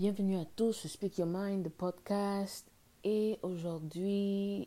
[0.00, 2.66] Bienvenue à tous, Speak Your Mind, podcast.
[3.04, 4.66] Et aujourd'hui,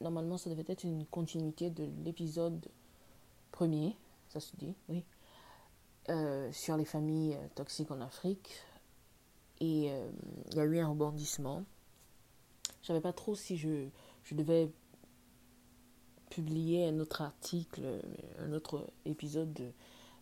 [0.00, 2.70] normalement, ça devait être une continuité de l'épisode
[3.50, 3.94] premier,
[4.30, 5.04] ça se dit, oui,
[6.08, 8.62] euh, sur les familles euh, toxiques en Afrique.
[9.60, 10.10] Et euh,
[10.52, 11.64] il y a eu un rebondissement.
[12.80, 13.88] Je savais pas trop si je,
[14.24, 14.70] je devais
[16.30, 18.00] publier un autre article,
[18.38, 19.70] un autre épisode de,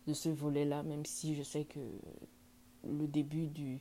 [0.07, 1.79] de ce volet-là, même si je sais que
[2.83, 3.79] le début du,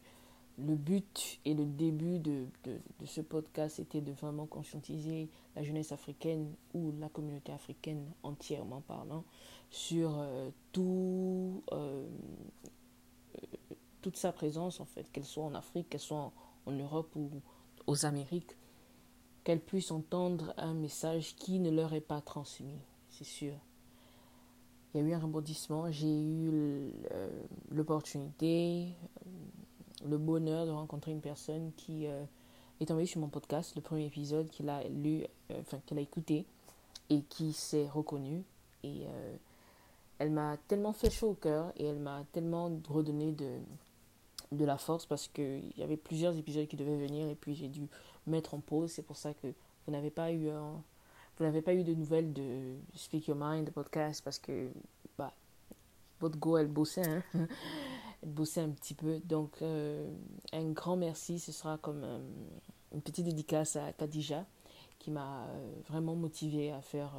[0.67, 5.93] le but et le début de, de, ce podcast était de vraiment conscientiser la jeunesse
[5.93, 9.25] africaine ou la communauté africaine entièrement parlant
[9.71, 12.07] sur euh, tout, euh,
[14.03, 16.33] toute sa présence en fait, qu'elle soit en Afrique, qu'elle soit
[16.67, 17.31] en, Europe ou
[17.87, 18.57] aux Amériques,
[19.43, 23.55] qu'elle puisse entendre un message qui ne leur est pas transmis, c'est sûr.
[24.95, 26.93] Il y a eu un rebondissement, j'ai eu
[27.71, 28.95] l'opportunité,
[30.05, 32.25] le bonheur de rencontrer une personne qui euh,
[32.81, 36.01] est envoyée sur mon podcast, le premier épisode qu'il a lu, euh, enfin qu'il a
[36.01, 36.47] écouté
[37.09, 38.43] et qui s'est reconnue.
[38.83, 39.37] Et euh,
[40.19, 43.59] elle m'a tellement fait chaud au cœur et elle m'a tellement redonné de,
[44.53, 47.69] de la force parce qu'il y avait plusieurs épisodes qui devaient venir et puis j'ai
[47.69, 47.89] dû
[48.27, 48.91] mettre en pause.
[48.91, 49.49] C'est pour ça que
[49.87, 50.51] vous n'avez pas eu
[51.41, 54.71] vous n'avez pas eu de nouvelles de Speak Your Mind, de podcast parce que
[55.17, 55.33] bah,
[56.21, 57.09] votre go elle bossait.
[57.09, 57.23] Hein
[58.23, 59.21] bosser un petit peu.
[59.21, 60.11] Donc, euh,
[60.53, 61.39] un grand merci.
[61.39, 62.19] Ce sera comme euh,
[62.93, 64.47] une petite dédicace à Khadija
[64.99, 67.13] qui m'a euh, vraiment motivé à faire,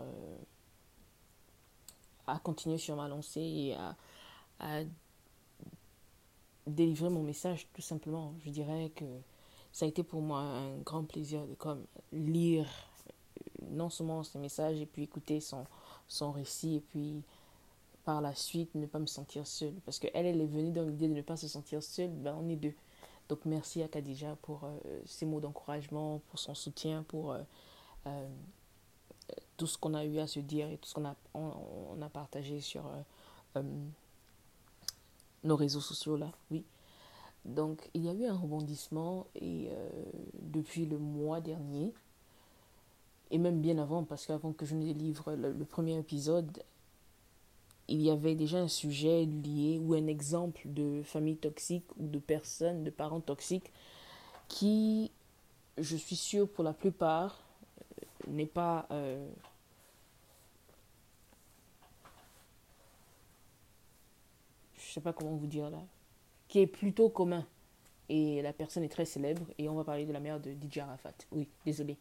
[2.28, 3.96] à continuer sur ma lancée et à,
[4.60, 4.84] à,
[6.68, 8.36] délivrer mon message tout simplement.
[8.46, 9.06] Je dirais que
[9.72, 12.68] ça a été pour moi un grand plaisir de comme lire
[13.70, 15.66] non seulement ses messages et puis écouter son,
[16.08, 17.24] son récit et puis
[18.04, 19.76] par la suite ne pas me sentir seule.
[19.86, 22.50] Parce qu'elle, elle est venue dans l'idée de ne pas se sentir seule, ben on
[22.50, 22.74] est deux.
[23.32, 27.42] Donc merci à Khadija pour euh, ses mots d'encouragement, pour son soutien, pour euh,
[28.08, 28.28] euh,
[29.56, 32.10] tout ce qu'on a eu à se dire et tout ce qu'on a, on, a
[32.10, 32.84] partagé sur
[35.46, 36.66] nos réseaux sociaux là, oui.
[37.46, 39.70] Donc il y a eu un rebondissement et
[40.42, 41.94] depuis le mois dernier,
[43.30, 46.62] et même bien avant, parce qu'avant que je ne délivre le premier épisode,
[47.88, 52.20] il y avait déjà un sujet lié ou un exemple de famille toxique ou de
[52.20, 53.72] personnes, de parents toxiques
[54.48, 55.12] qui,
[55.78, 57.40] je suis sûre pour la plupart,
[58.28, 58.88] n'est pas...
[58.92, 59.28] Euh,
[64.76, 65.82] je sais pas comment vous dire là,
[66.48, 67.46] qui est plutôt commun.
[68.10, 70.80] Et la personne est très célèbre et on va parler de la mère de DJ
[70.80, 71.14] Arafat.
[71.32, 71.98] Oui, désolé.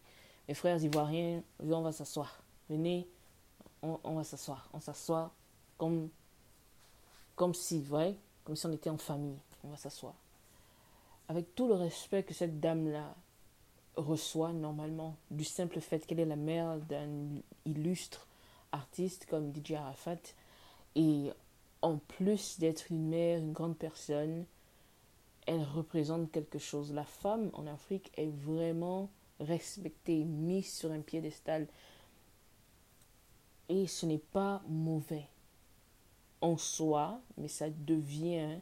[0.49, 2.43] Mes frères ivoiriens, on va s'asseoir.
[2.69, 3.07] Venez,
[3.83, 4.69] on, on va s'asseoir.
[4.73, 5.33] On s'assoit
[5.81, 6.11] comme,
[7.37, 8.15] comme si, ouais,
[8.45, 9.39] comme si on était en famille.
[9.65, 10.13] On va s'asseoir.
[11.27, 13.17] Avec tout le respect que cette dame-là
[13.97, 17.09] reçoit normalement, du simple fait qu'elle est la mère d'un
[17.65, 18.27] illustre
[18.73, 20.19] artiste comme DJ Arafat,
[20.97, 21.31] et
[21.81, 24.45] en plus d'être une mère, une grande personne,
[25.47, 26.93] elle représente quelque chose.
[26.93, 29.09] La femme en Afrique est vraiment
[29.39, 31.67] respectée, mise sur un piédestal.
[33.71, 35.27] Et ce n'est pas mauvais
[36.41, 38.59] en soi, mais ça devient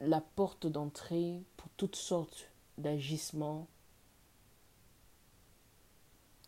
[0.00, 3.66] la porte d'entrée pour toutes sortes d'agissements,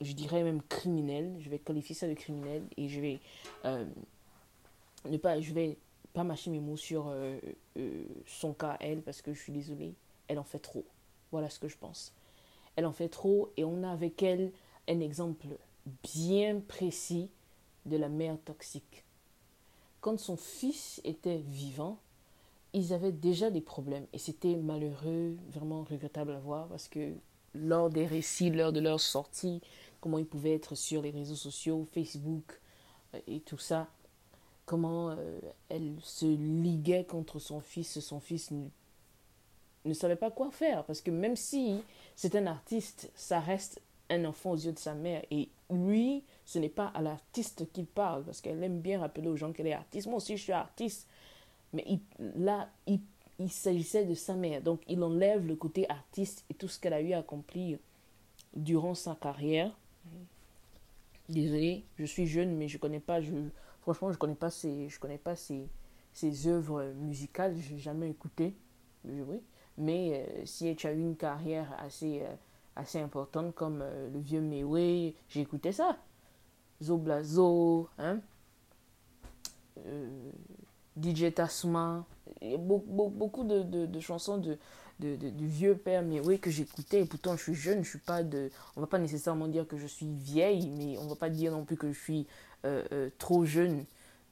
[0.00, 1.36] je dirais même criminels.
[1.40, 3.20] Je vais qualifier ça de criminel et je vais
[3.64, 3.84] euh,
[5.04, 5.76] ne pas, je vais
[6.12, 7.38] pas mâcher mes mots sur euh,
[7.76, 9.94] euh, son cas elle parce que je suis désolée,
[10.28, 10.84] elle en fait trop.
[11.30, 12.14] Voilà ce que je pense.
[12.76, 14.52] Elle en fait trop et on a avec elle
[14.88, 15.46] un exemple
[16.02, 17.28] bien précis
[17.84, 19.04] de la mère toxique
[20.02, 21.98] quand son fils était vivant,
[22.74, 24.06] ils avaient déjà des problèmes.
[24.12, 27.14] Et c'était malheureux, vraiment regrettable à voir, parce que
[27.54, 29.62] lors des récits, lors de leur sortie,
[30.00, 32.60] comment ils pouvaient être sur les réseaux sociaux, Facebook
[33.14, 33.88] euh, et tout ça,
[34.66, 38.66] comment euh, elle se liguait contre son fils, son fils ne,
[39.84, 41.80] ne savait pas quoi faire, parce que même si
[42.16, 45.22] c'est un artiste, ça reste un enfant aux yeux de sa mère.
[45.30, 49.36] Et lui, ce n'est pas à l'artiste qu'il parle, parce qu'elle aime bien rappeler aux
[49.36, 50.06] gens qu'elle est artiste.
[50.06, 51.08] Moi aussi, je suis artiste.
[51.72, 51.86] Mais
[52.36, 53.00] là, il,
[53.48, 54.60] s'agissait de sa mère.
[54.60, 57.78] Donc, il enlève le côté artiste et tout ce qu'elle a eu à accomplir
[58.54, 59.74] durant sa carrière.
[61.30, 63.32] Désolée, je suis jeune, mais je connais pas, je,
[63.80, 65.66] franchement, je connais pas je connais pas ses,
[66.12, 67.56] ses œuvres musicales.
[67.56, 68.54] Je n'ai jamais écouté.
[69.06, 69.40] Oui.
[69.78, 72.20] Mais euh, si tu as eu une carrière assez...
[72.20, 72.34] Euh,
[72.76, 75.98] assez importantes comme euh, le vieux Mewe, j'écoutais ça.
[76.82, 78.20] Zoblazo, hein.
[79.86, 80.30] Euh,
[81.00, 82.04] DJ Tasma,
[82.58, 84.58] beaucoup, de, de, de chansons de,
[85.00, 87.04] de, de, vieux père mais oui que j'écoutais.
[87.04, 89.86] Pourtant je suis jeune je suis pas de on va pas nécessairement dire que je
[89.86, 92.26] suis vieille mais on va pas dire non plus que je suis
[92.64, 93.84] euh, euh, trop jeune.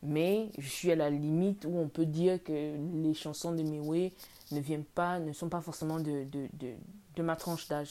[0.02, 4.11] Mais je suis à la limite où on peut dire que les chansons de Miwe
[4.50, 6.73] ne viennent pas ne sont pas forcément de, de, de,
[7.17, 7.88] de ma tranche d'âge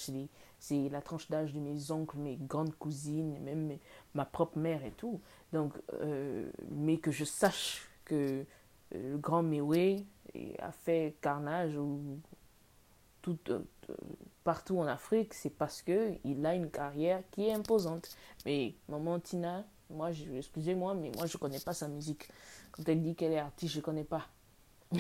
[0.91, 3.77] la tranche d'âge de mes oncles mes grandes cousines même
[4.13, 5.21] ma propre mère et tout
[5.53, 8.45] donc euh, mais que je sache que
[8.91, 10.03] le grand Miwe
[10.59, 12.19] a fait carnage ou
[13.21, 13.59] tout, euh,
[14.43, 18.09] partout en Afrique, c'est parce qu'il a une carrière qui est imposante.
[18.45, 22.29] Mais maman Tina, moi, excusez-moi, mais moi, je connais pas sa musique.
[22.71, 24.27] Quand elle dit qu'elle est artiste, je connais pas.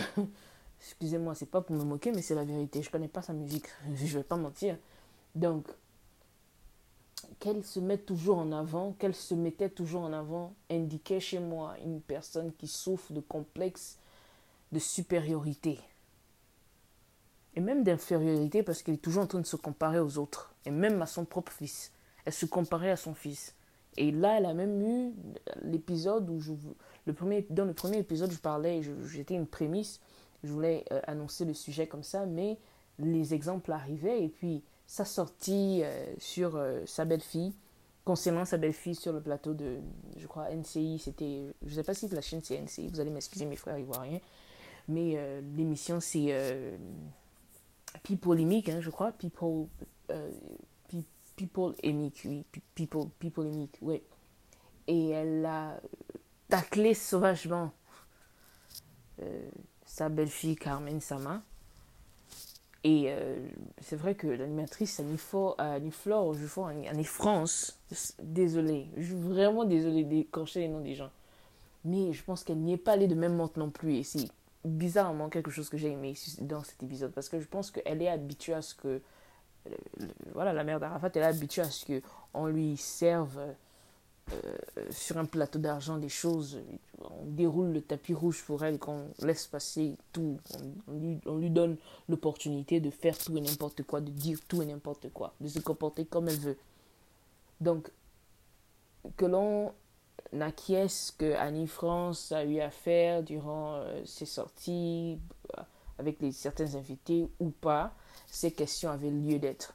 [0.79, 2.81] excusez-moi, c'est pas pour me moquer, mais c'est la vérité.
[2.81, 3.67] Je connais pas sa musique.
[3.95, 4.77] je vais pas mentir.
[5.35, 5.67] Donc,
[7.39, 11.75] qu'elle se mette toujours en avant, qu'elle se mettait toujours en avant, indiquait chez moi
[11.83, 13.97] une personne qui souffre de complexe
[14.71, 15.79] de supériorité
[17.55, 20.71] et même d'infériorité parce qu'elle est toujours en train de se comparer aux autres, et
[20.71, 21.91] même à son propre fils.
[22.25, 23.55] Elle se comparait à son fils.
[23.97, 25.13] Et là, elle a même eu
[25.63, 26.53] l'épisode où je,
[27.05, 29.99] le premier, dans le premier épisode, je parlais, j'étais une prémisse,
[30.43, 32.57] je voulais euh, annoncer le sujet comme ça, mais
[32.99, 37.53] les exemples arrivaient et puis ça sortit euh, sur euh, sa belle-fille,
[38.05, 39.77] concernant sa belle-fille sur le plateau de,
[40.17, 43.11] je crois, NCI, c'était, je ne sais pas si la chaîne c'est NCI, vous allez
[43.11, 44.19] m'excuser mes frères ivoiriens,
[44.87, 45.15] mais
[45.55, 46.33] l'émission c'est
[48.01, 49.11] People hein, je crois.
[49.11, 49.67] People,
[50.09, 50.31] euh,
[51.35, 52.43] People Emic, oui.
[52.73, 54.01] People, People Emic, oui.
[54.87, 55.79] Et elle a
[56.47, 57.71] taclé sauvagement
[59.21, 59.49] euh,
[59.85, 61.43] sa belle-fille Carmen Sama.
[62.83, 63.37] Et euh,
[63.81, 65.91] c'est vrai que l'animatrice Aniflore, Annie
[67.03, 67.77] France,
[68.21, 71.11] désolée, je suis vraiment désolée d'écorcher les noms des gens.
[71.83, 73.95] Mais je pense qu'elle n'y est pas allée de même monte non plus.
[73.97, 74.29] Et c'est
[74.65, 78.09] bizarrement quelque chose que j'ai aimé dans cet épisode parce que je pense qu'elle est
[78.09, 79.01] habituée à ce que
[80.33, 82.01] voilà la mère d'Arafat elle est habituée à ce que
[82.33, 83.39] on lui serve
[84.31, 86.59] euh, sur un plateau d'argent des choses
[86.99, 90.37] on déroule le tapis rouge pour elle qu'on laisse passer tout
[90.87, 91.77] on, lui, on lui, donne
[92.07, 95.59] l'opportunité de faire tout et n'importe quoi de dire tout et n'importe quoi de se
[95.59, 96.57] comporter comme elle veut
[97.61, 97.91] donc
[99.17, 99.73] que l'on
[100.33, 105.19] n'acquiesce que Annie France a eu à faire durant euh, ses sorties
[105.57, 105.61] euh,
[105.97, 107.93] avec les, certains invités ou pas,
[108.27, 109.73] ces questions avaient lieu d'être.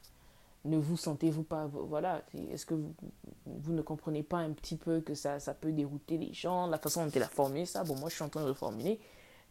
[0.64, 5.14] Ne vous sentez-vous pas, voilà, est-ce que vous, ne comprenez pas un petit peu que
[5.14, 8.08] ça, ça peut dérouter les gens, la façon dont elle a formulé ça, bon moi
[8.08, 8.98] je suis en train de le formuler,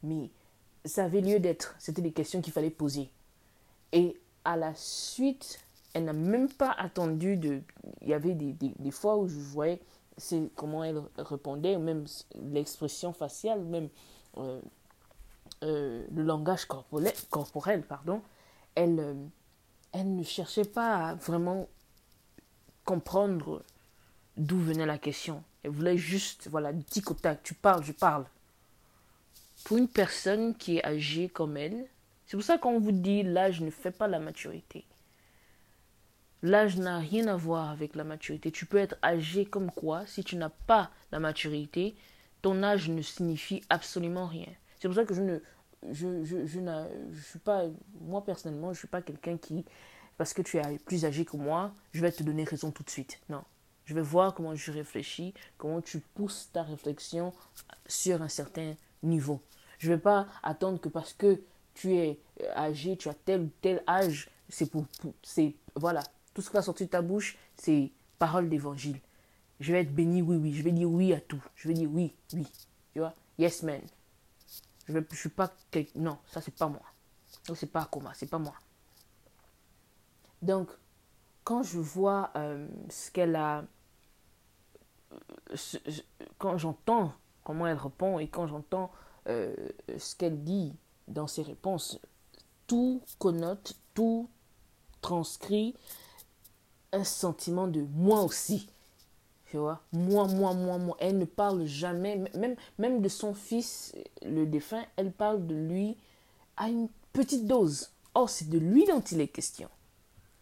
[0.02, 0.32] mais
[0.86, 3.12] ça avait lieu d'être, c'était des questions qu'il fallait poser.
[3.92, 5.60] Et à la suite,
[5.94, 7.62] elle n'a même pas attendu de...
[8.02, 9.80] Il y avait des, des, des fois où je voyais
[10.18, 12.06] c'est comment elle répondait, même
[12.36, 13.90] l'expression faciale, même
[14.38, 14.62] euh,
[15.64, 18.22] euh, le langage corporel, corporel pardon,
[18.76, 19.14] elle, euh,
[19.94, 21.70] elle ne cherchait pas à vraiment
[22.84, 23.64] comprendre
[24.36, 25.44] d'où venait la question.
[25.64, 28.26] Elle voulait juste, voilà, tic au tac, tu parles, je parle.
[29.64, 31.86] Pour une personne qui est âgée comme elle,
[32.26, 34.86] c'est pour ça qu'on vous dit l'âge ne fait pas la maturité.
[36.42, 38.52] L'âge n'a rien à voir avec la maturité.
[38.52, 41.96] Tu peux être âgé comme quoi, si tu n'as pas la maturité,
[42.42, 44.50] ton âge ne signifie absolument rien.
[44.78, 45.40] C'est pour ça que je ne,
[45.92, 46.60] je, je, je,
[47.12, 47.66] je suis pas,
[48.02, 49.66] moi personnellement, je suis pas quelqu'un qui,
[50.18, 52.90] parce que tu es plus âgé que moi, je vais te donner raison tout de
[52.90, 53.20] suite.
[53.30, 53.44] Non.
[53.86, 57.34] Je vais voir comment je réfléchis, comment tu pousses ta réflexion
[57.86, 59.42] sur un certain niveau.
[59.78, 61.42] Je ne vais pas attendre que parce que
[61.74, 62.20] tu es
[62.56, 66.02] âgé, tu as tel ou tel âge, c'est pour, pour c'est, voilà,
[66.34, 69.00] tout ce qui va sortir de ta bouche, c'est parole d'évangile.
[69.60, 70.54] Je vais être béni, oui, oui.
[70.54, 71.44] Je vais dire oui à tout.
[71.56, 72.48] Je vais dire oui, oui.
[72.94, 73.14] Tu vois?
[73.38, 73.82] Yes, man.
[74.86, 75.52] Je ne suis pas.
[75.96, 76.84] Non, ça, c'est pas moi.
[77.48, 78.54] Ça, c'est pas Akoma, c'est pas moi.
[80.42, 80.70] Donc,
[81.44, 83.66] quand je vois euh, ce qu'elle a.
[86.38, 87.14] quand j'entends
[87.44, 88.92] comment elle répond et quand j'entends
[89.28, 89.56] euh,
[89.98, 90.76] ce qu'elle dit
[91.08, 92.00] dans ses réponses,
[92.68, 94.30] tout connote, tout
[95.02, 95.76] transcrit
[96.92, 98.70] un sentiment de moi aussi.
[99.58, 99.80] Moi,
[100.28, 100.98] moi, moi, moi.
[101.00, 103.94] Elle ne parle jamais, même, même de son fils,
[104.26, 105.98] le défunt, elle parle de lui
[106.58, 107.90] à une petite dose.
[108.14, 109.70] Or, c'est de lui dont il est question.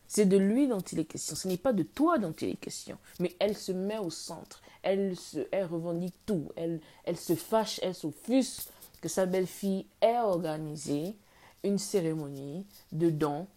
[0.07, 1.35] C'est de lui dont il est question.
[1.35, 2.97] Ce n'est pas de toi dont il est question.
[3.19, 4.61] Mais elle se met au centre.
[4.83, 6.49] Elle, se, elle revendique tout.
[6.55, 8.69] Elle, elle se fâche, elle s'offusque
[9.01, 11.15] que sa belle-fille ait organisé
[11.63, 13.47] une cérémonie de don,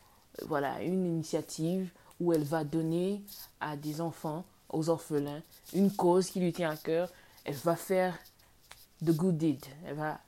[0.42, 3.22] voilà, une initiative où elle va donner
[3.60, 4.44] à des enfants,
[4.74, 7.10] aux orphelins, une cause qui lui tient à cœur.
[7.44, 8.18] Elle va faire
[9.00, 9.64] de good deed.
[9.86, 10.20] Elle va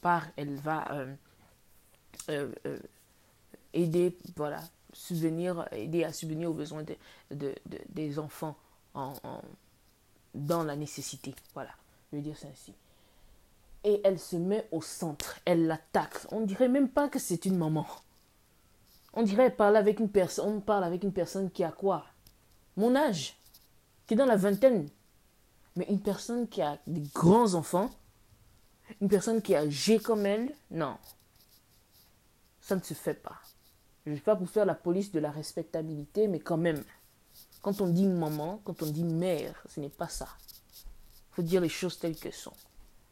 [0.00, 1.06] par elle va
[2.28, 2.78] euh,
[3.72, 4.60] aider, voilà,
[4.92, 6.84] subvenir, aider à subvenir aux besoins
[7.30, 7.54] de,
[7.88, 8.56] des enfants
[8.94, 9.12] en,
[10.34, 11.34] dans la nécessité.
[11.54, 11.70] Voilà,
[12.10, 12.72] je veux dire ça ainsi.
[13.84, 16.26] Et elle se met au centre, elle l'attaque.
[16.30, 17.86] On dirait même pas que c'est une maman.
[19.12, 22.06] On dirait parler avec une personne, on parle avec une personne qui a quoi?
[22.76, 23.36] Mon âge,
[24.06, 24.88] qui est dans la vingtaine.
[25.76, 27.90] Mais une personne qui a des grands enfants,
[29.00, 30.96] une personne qui est âgée comme elle, non.
[32.60, 33.40] Ça ne se fait pas.
[34.04, 36.84] Je ne suis pas pour faire la police de la respectabilité, mais quand même,
[37.62, 40.28] quand on dit maman, quand on dit mère, ce n'est pas ça.
[41.30, 42.52] Il faut dire les choses telles qu'elles sont.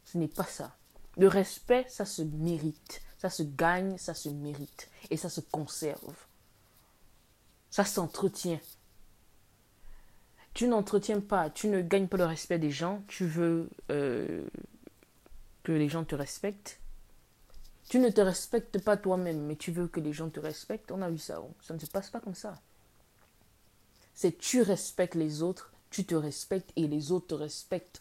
[0.05, 0.77] Ce n'est pas ça.
[1.17, 3.03] Le respect, ça se mérite.
[3.19, 4.91] Ça se gagne, ça se mérite.
[5.11, 6.17] Et ça se conserve.
[7.71, 8.61] Ça s'entretient.
[10.63, 13.03] Tu n'entretiens pas, tu ne gagnes pas le respect des gens.
[13.09, 14.45] Tu veux euh,
[15.65, 16.79] que les gens te respectent.
[17.89, 20.93] Tu ne te respectes pas toi-même, mais tu veux que les gens te respectent.
[20.93, 21.43] On a vu ça.
[21.63, 22.55] Ça ne se passe pas comme ça.
[24.15, 28.01] C'est tu respectes les autres, tu te respectes et les autres te respectent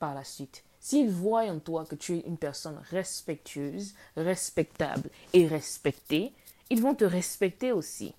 [0.00, 0.64] par la suite.
[0.80, 6.32] S'ils voient en toi que tu es une personne respectueuse, respectable et respectée,
[6.70, 8.16] ils vont te respecter aussi.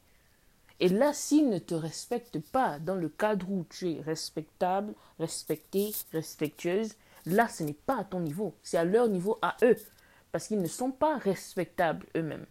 [0.80, 5.94] Et là, s'ils ne te respectent pas dans le cadre où tu es respectable, respectée,
[6.12, 9.78] respectueuse, là, ce n'est pas à ton niveau, c'est à leur niveau à eux,
[10.32, 12.46] parce qu'ils ne sont pas respectables eux-mêmes.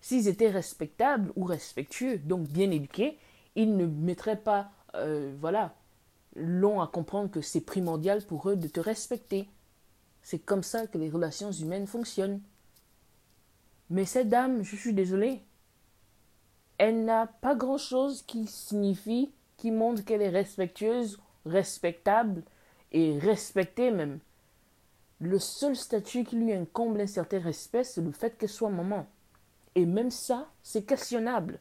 [0.00, 3.18] S'ils étaient respectables ou respectueux, donc bien éduqués,
[3.54, 5.74] ils ne mettraient pas, euh, voilà,
[6.34, 9.48] long à comprendre que c'est primordial pour eux de te respecter.
[10.22, 12.40] C'est comme ça que les relations humaines fonctionnent.
[13.90, 15.42] Mais cette dame, je suis désolée,
[16.78, 22.42] elle n'a pas grand-chose qui signifie, qui montre qu'elle est respectueuse, respectable
[22.92, 24.20] et respectée même.
[25.20, 29.06] Le seul statut qui lui incombe un certain respect, c'est le fait qu'elle soit maman.
[29.74, 31.58] Et même ça, c'est questionnable.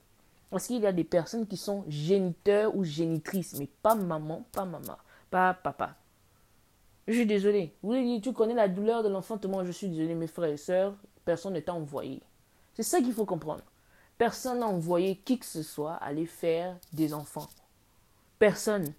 [0.51, 4.65] Parce qu'il y a des personnes qui sont géniteurs ou génitrices, mais pas maman, pas
[4.65, 4.97] maman,
[5.31, 5.95] pas papa.
[7.07, 7.73] Je suis désolé.
[7.81, 10.93] Vous tu connais la douleur de l'enfantement, je suis désolé, mes frères et sœurs,
[11.25, 12.21] personne n'est envoyé.
[12.75, 13.63] C'est ça qu'il faut comprendre.
[14.17, 17.47] Personne n'a envoyé qui que ce soit aller faire des enfants.
[18.39, 18.93] Personne.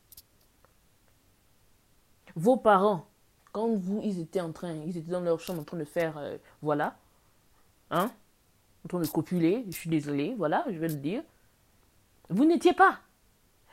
[2.37, 3.07] Vos parents,
[3.53, 6.19] quand vous, ils étaient en train, ils étaient dans leur chambre en train de faire,
[6.19, 6.97] euh, voilà,
[7.91, 8.13] hein,
[8.85, 11.23] en train de copuler, je suis désolé, voilà, je vais le dire.
[12.29, 13.01] Vous n'étiez pas.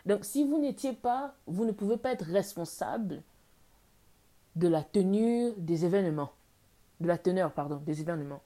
[0.05, 3.21] Donc si vous n'étiez pas, vous ne pouvez pas être responsable
[4.55, 6.31] de la tenue des événements.
[6.99, 8.41] De la teneur, pardon, des événements.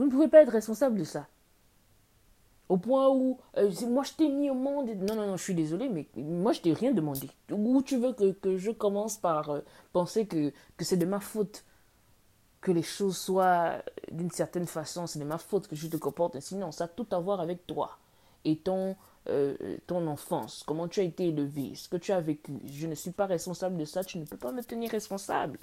[0.00, 1.26] Vous ne pouvez pas être responsable de ça.
[2.70, 4.88] Au point où euh, moi je t'ai mis au monde.
[4.96, 7.28] Non, non, non, je suis désolé, mais moi je t'ai rien demandé.
[7.50, 9.60] Où tu veux que, je commence par euh,
[9.92, 11.66] penser que, que c'est de ma faute
[12.62, 16.34] que les choses soient d'une certaine façon, c'est de ma faute que je te comporte
[16.34, 16.56] ainsi.
[16.56, 17.98] Non, ça a tout à voir avec toi
[18.46, 18.96] et ton,
[19.28, 19.54] euh,
[19.86, 22.58] ton enfance, comment tu as été élevé, ce que tu as vécu.
[22.64, 25.58] Je ne suis pas responsable de ça, tu ne peux pas me tenir responsable.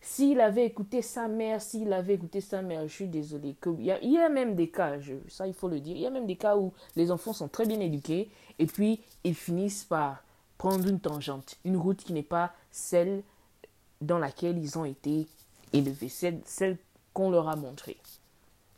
[0.00, 3.56] S'il avait écouté sa mère, s'il avait écouté sa mère, je suis désolé.
[3.78, 4.94] Il y, a, y a même des cas,
[5.28, 7.48] ça il faut le dire, il y a même des cas où les enfants sont
[7.48, 10.22] très bien éduqués et puis ils finissent par
[10.56, 13.22] prendre une tangente, une route qui n'est pas celle
[14.00, 15.26] dans laquelle ils ont été
[15.72, 16.78] élevés, celle
[17.12, 17.96] qu'on leur a montrée.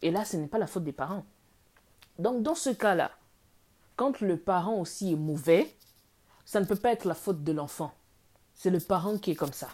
[0.02, 1.24] Et là, ce n'est pas la faute des parents.
[2.18, 3.10] Donc, dans ce cas-là,
[3.96, 5.74] quand le parent aussi est mauvais,
[6.44, 7.92] ça ne peut pas être la faute de l'enfant.
[8.54, 9.68] C'est le parent qui est comme ça.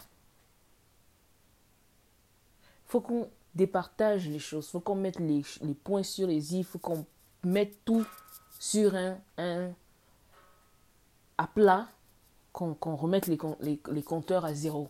[2.87, 5.43] Faut qu'on départage les choses, faut qu'on mette les,
[5.83, 7.05] points sur les i, faut qu'on
[7.43, 8.05] mette tout
[8.59, 9.71] sur un, un
[11.37, 11.87] à plat,
[12.51, 14.89] qu'on remette les, les, les compteurs à zéro.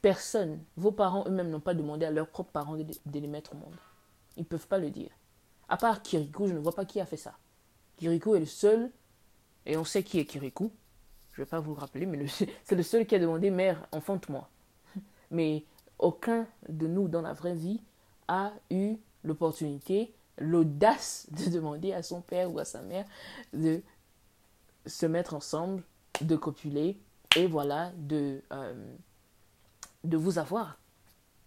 [0.00, 3.58] Personne, vos parents eux-mêmes n'ont pas demandé à leurs propres parents de, les mettre au
[3.58, 3.76] monde.
[4.36, 5.10] Ils ne peuvent pas le dire.
[5.68, 7.38] À part Kirikou, je ne vois pas qui a fait ça.
[7.98, 8.90] Kirikou est le seul,
[9.64, 10.72] et on sait qui est Kirikou.
[11.32, 12.26] Je ne vais pas vous le rappeler, mais
[12.64, 14.48] c'est le seul qui a demandé Mère, enfante-moi.
[15.30, 15.64] Mais
[16.02, 17.80] aucun de nous dans la vraie vie
[18.28, 23.06] a eu l'opportunité, l'audace de demander à son père ou à sa mère
[23.52, 23.82] de
[24.86, 25.82] se mettre ensemble,
[26.20, 26.98] de copuler
[27.36, 28.94] et voilà, de, euh,
[30.04, 30.78] de vous avoir,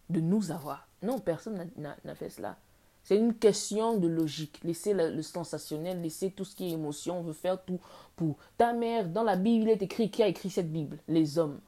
[0.10, 0.88] de nous avoir.
[1.04, 2.58] Non, personne n'a fait cela.
[3.06, 4.60] C'est une question de logique.
[4.64, 7.20] Laissez le, sensationnel, laissez tout ce qui est émotion.
[7.20, 7.80] On veut faire tout
[8.16, 8.38] pour.
[8.58, 10.98] Ta mère, dans la Bible, il est écrit qui a écrit cette Bible?
[11.08, 11.60] Les hommes.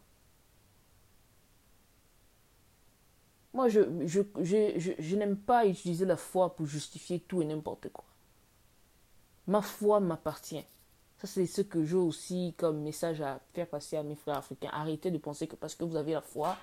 [3.58, 8.06] Moi, je, n'aime pas utiliser la foi pour justifier tout et n'importe quoi.
[9.48, 10.64] Ma foi m'appartient.
[11.18, 14.70] Ça, c'est ce que j'ai aussi comme message à faire passer à mes frères africains.
[14.72, 16.56] Arrêtez de penser que parce que vous avez la foi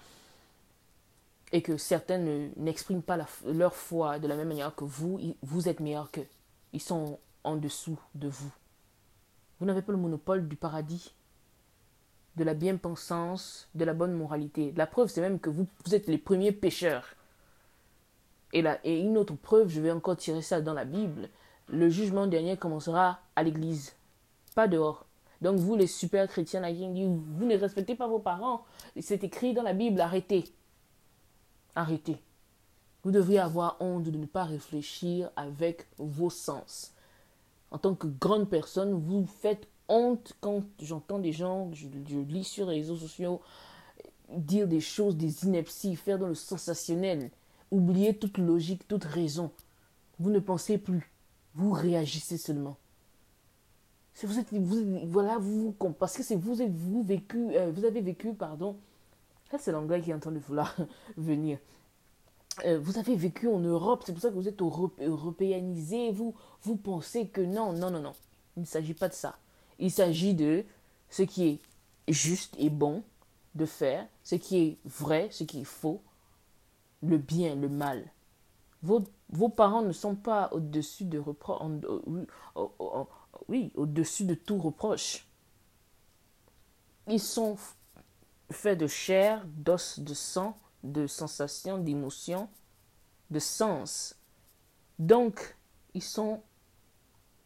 [1.50, 2.18] et que certains
[2.54, 6.28] n'expriment pas leur foi de la même manière que vous, vous êtes meilleurs qu'eux.
[6.72, 8.52] Ils sont en dessous de vous.
[9.58, 11.12] Vous n'avez pas le monopole du paradis,
[12.36, 14.72] de la bien-pensance, de la bonne moralité.
[14.76, 17.14] La preuve, c'est même que vous, vous, êtes les premiers pécheurs.
[18.52, 21.28] Et, et une autre preuve, je vais encore tirer ça dans la Bible,
[21.68, 23.94] le jugement dernier commencera à l'église,
[24.54, 25.06] pas dehors.
[25.40, 28.64] Donc vous, les super chrétiens, vous ne respectez pas vos parents,
[29.00, 30.44] c'est écrit dans la Bible, arrêtez.
[31.74, 32.16] Arrêtez.
[33.02, 36.94] Vous devriez avoir honte de ne pas réfléchir avec vos sens.
[37.70, 42.66] En tant que grande personne, vous faites honte quand j'entends des gens, je, lis sur
[42.66, 43.40] les réseaux sociaux,
[44.30, 47.30] dire des choses, des inepties, faire dans le sensationnel,
[47.70, 49.50] oublier toute logique, toute raison.
[50.18, 51.12] Vous ne pensez plus.
[51.54, 52.76] Vous réagissez seulement.
[54.22, 58.32] Vous êtes, vous, voilà, vous, parce que c'est vous, vous vécu, euh, vous avez vécu,
[58.32, 58.76] pardon.
[59.50, 60.76] Ça, c'est l'anglais qui est en train de vouloir
[61.16, 61.58] venir.
[62.64, 66.12] Euh, vous avez vécu en Europe, c'est pour ça que vous êtes européanisé.
[66.12, 68.12] Vous, vous pensez que non, non, non, non.
[68.56, 69.36] Il ne s'agit pas de ça.
[69.78, 70.64] Il s'agit de
[71.10, 71.60] ce qui est
[72.12, 73.02] juste et bon
[73.54, 76.02] de faire, ce qui est vrai, ce qui est faux,
[77.02, 78.10] le bien, le mal.
[78.82, 81.62] Vos, vos parents ne sont pas au-dessus de reproche,
[83.48, 85.26] oui, au-dessus de tout reproche.
[87.06, 87.56] Ils sont
[88.50, 92.48] faits de chair, d'os, de sang, de sensations, d'émotions,
[93.30, 94.16] de sens.
[94.98, 95.56] Donc,
[95.94, 96.42] ils sont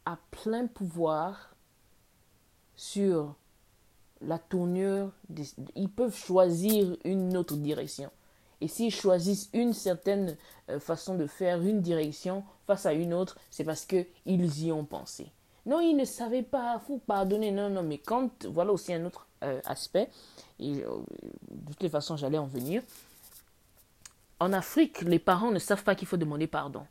[0.04, 1.54] à plein pouvoir
[2.78, 3.34] sur
[4.22, 5.10] la tournure.
[5.74, 8.10] ils peuvent choisir une autre direction.
[8.60, 10.36] Et s'ils choisissent une certaine
[10.70, 14.84] euh, façon de faire, une direction face à une autre, c'est parce qu'ils y ont
[14.84, 15.30] pensé.
[15.66, 17.50] Non, ils ne savaient pas, faut pardonner.
[17.50, 20.08] Non, non, mais quand, voilà aussi un autre euh, aspect,
[20.58, 20.88] et euh,
[21.50, 22.82] de toutes les façons, j'allais en venir.
[24.40, 26.84] En Afrique, les parents ne savent pas qu'il faut demander pardon.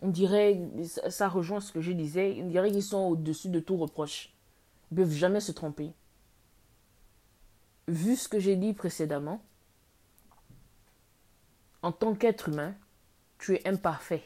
[0.00, 0.60] On dirait,
[1.08, 4.34] ça rejoint ce que je disais, on dirait qu'ils sont au-dessus de tout reproche.
[4.90, 5.92] Ils ne peuvent jamais se tromper.
[7.88, 9.42] Vu ce que j'ai dit précédemment,
[11.82, 12.74] en tant qu'être humain,
[13.38, 14.24] tu es imparfait.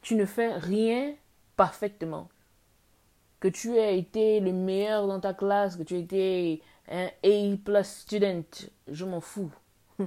[0.00, 1.14] Tu ne fais rien
[1.56, 2.28] parfaitement.
[3.40, 7.56] Que tu aies été le meilleur dans ta classe, que tu aies été un A
[7.64, 8.44] plus student,
[8.88, 9.50] je m'en fous.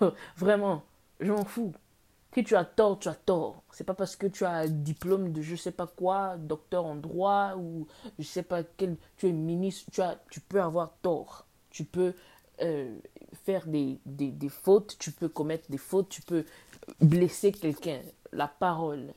[0.36, 0.82] Vraiment,
[1.20, 1.72] je m'en fous.
[2.34, 3.62] Si tu as tort, tu as tort.
[3.72, 6.94] C'est pas parce que tu as un diplôme de je sais pas quoi, docteur en
[6.94, 7.86] droit ou
[8.18, 11.46] je sais pas quel, tu es ministre, tu, as, tu peux avoir tort.
[11.70, 12.14] Tu peux
[12.60, 12.98] euh,
[13.44, 16.44] faire des, des, des, fautes, tu peux commettre des fautes, tu peux
[17.00, 18.00] blesser quelqu'un.
[18.32, 19.14] La parole,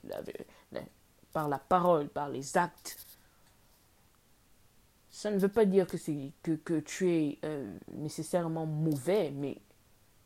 [1.33, 3.05] par la parole, par les actes.
[5.09, 5.97] Ça ne veut pas dire que,
[6.43, 9.57] que, que tu es euh, nécessairement mauvais, mais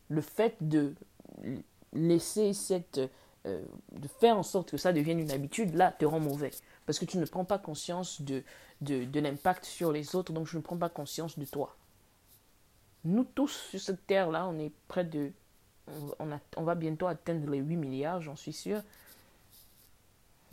[0.10, 0.94] le fait de
[1.96, 3.00] laisser cette...
[3.46, 6.50] Euh, de faire en sorte que ça devienne une habitude, là, te rend mauvais.
[6.88, 8.44] Parce que tu ne prends pas conscience de,
[8.82, 11.76] de, de l'impact sur les autres, donc je ne prends pas conscience de toi.
[13.04, 15.32] Nous tous sur cette terre-là, on est près de...
[16.18, 18.82] On, a, on va bientôt atteindre les 8 milliards, j'en suis sûr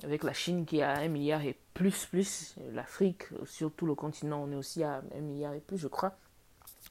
[0.04, 4.52] avec la Chine qui a un milliard et plus, plus, l'Afrique, surtout le continent, on
[4.52, 6.16] est aussi à un milliard et plus, je crois.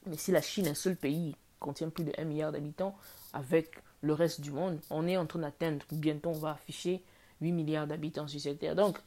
[0.06, 2.96] Mais si la Chine, un seul pays, contient plus de 1 milliard d'habitants,
[3.32, 7.02] avec le reste du monde, on est en train d'atteindre, bientôt on va afficher
[7.40, 8.74] 8 milliards d'habitants sur cette terre.
[8.74, 8.98] Donc,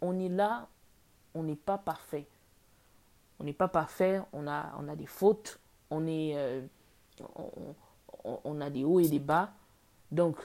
[0.00, 0.68] on est là,
[1.34, 2.26] on n'est pas parfait.
[3.38, 5.58] On n'est pas parfait, on a, on a des fautes,
[5.90, 6.62] on, est, euh,
[8.24, 9.52] on, on a des hauts et des bas.
[10.10, 10.36] Donc,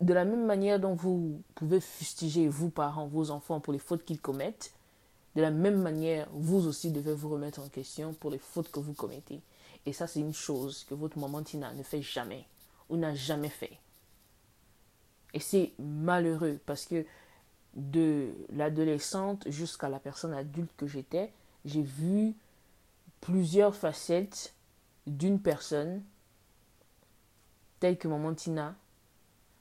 [0.00, 4.04] de la même manière dont vous pouvez fustiger, vous parents, vos enfants pour les fautes
[4.04, 4.72] qu'ils commettent,
[5.34, 8.80] de la même manière, vous aussi devez vous remettre en question pour les fautes que
[8.80, 9.40] vous commettez.
[9.86, 12.46] Et ça, c'est une chose que votre maman Tina ne fait jamais
[12.88, 13.78] ou n'a jamais fait.
[15.32, 17.04] Et c'est malheureux parce que
[17.74, 21.32] de l'adolescente jusqu'à la personne adulte que j'étais,
[21.64, 22.34] j'ai vu
[23.20, 24.54] plusieurs facettes
[25.06, 26.02] d'une personne
[27.80, 28.74] telle que maman Tina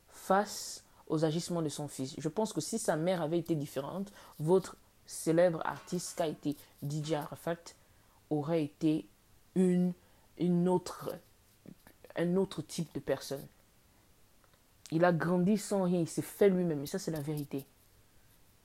[0.10, 2.16] face aux agissements de son fils.
[2.18, 6.56] Je pense que si sa mère avait été différente, votre célèbre artiste qui a été
[6.88, 7.58] DJ Arafat
[8.30, 9.08] aurait été
[9.56, 9.94] une,
[10.38, 11.14] une autre,
[12.16, 13.46] un autre type de personne.
[14.92, 17.66] Il a grandi sans rien, il s'est fait lui-même, et ça c'est la vérité.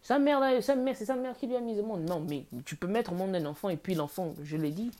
[0.03, 2.09] Sa mère, sa mère c'est sa mère qui lui a mis au monde.
[2.09, 4.91] Non, mais tu peux mettre au monde un enfant, et puis l'enfant, je l'ai dit,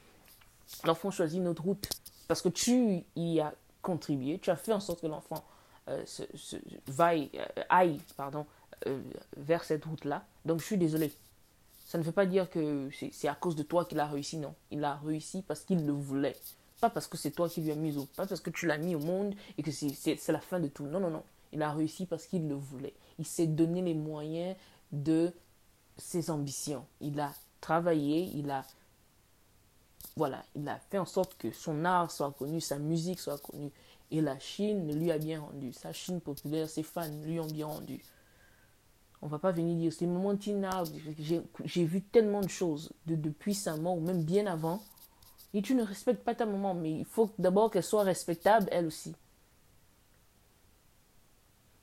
[0.85, 1.89] l'enfant choisit une autre route.
[2.29, 5.43] Parce que tu y as contribué, tu as fait en sorte que l'enfant
[5.89, 8.47] euh, se, se, vaille, euh, aille pardon,
[8.87, 9.01] euh,
[9.37, 10.25] vers cette route-là.
[10.45, 11.11] Donc je suis désolé.
[11.89, 14.55] Ça ne veut pas dire que c'est à cause de toi qu'il a réussi, non.
[14.71, 16.37] Il a réussi parce qu'il le voulait.
[16.83, 18.77] Pas parce que c'est toi qui lui as mis au, pas parce que tu l'as
[18.77, 20.85] mis au monde et que c'est la fin de tout.
[20.85, 21.23] Non, non, non.
[21.51, 22.93] Il a réussi parce qu'il le voulait.
[23.19, 24.55] Il s'est donné les moyens
[24.93, 25.33] de
[25.97, 26.85] ses ambitions.
[27.01, 28.67] Il a travaillé, il a
[30.15, 33.71] voilà, il a fait en sorte que son art soit connu, sa musique soit connue.
[34.11, 35.73] Et la Chine lui a bien rendu.
[35.73, 38.03] Sa Chine populaire, ses fans lui ont bien rendu.
[39.21, 40.85] On va pas venir dire, c'est moment Tina,
[41.65, 44.81] j'ai vu tellement de choses de, depuis sa mort ou même bien avant.
[45.55, 48.87] Et tu ne respectes pas ta maman, mais il faut d'abord qu'elle soit respectable, elle
[48.87, 49.15] aussi.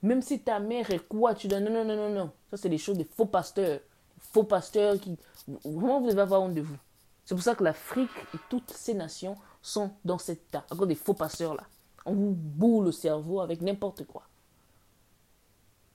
[0.01, 2.31] Même si ta mère est quoi, tu dis non, non, non, non, non.
[2.51, 3.79] Ça, c'est des choses des faux pasteurs.
[4.19, 5.17] Faux pasteurs qui.
[5.47, 6.77] Vraiment, vous devez avoir honte de vous.
[7.25, 10.63] C'est pour ça que l'Afrique et toutes ces nations sont dans cet état.
[10.69, 11.63] Cause des faux pasteurs là.
[12.05, 14.27] On vous boule le cerveau avec n'importe quoi.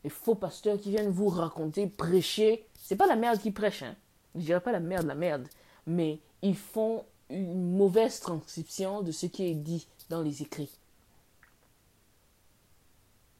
[0.04, 2.66] Les faux pasteurs qui viennent vous raconter, prêcher.
[2.74, 3.94] C'est pas la merde qui prêche, hein.
[4.34, 5.48] Je dirais pas la merde, la merde.
[5.86, 10.70] Mais ils font une mauvaise transcription de ce qui est dit dans les écrits.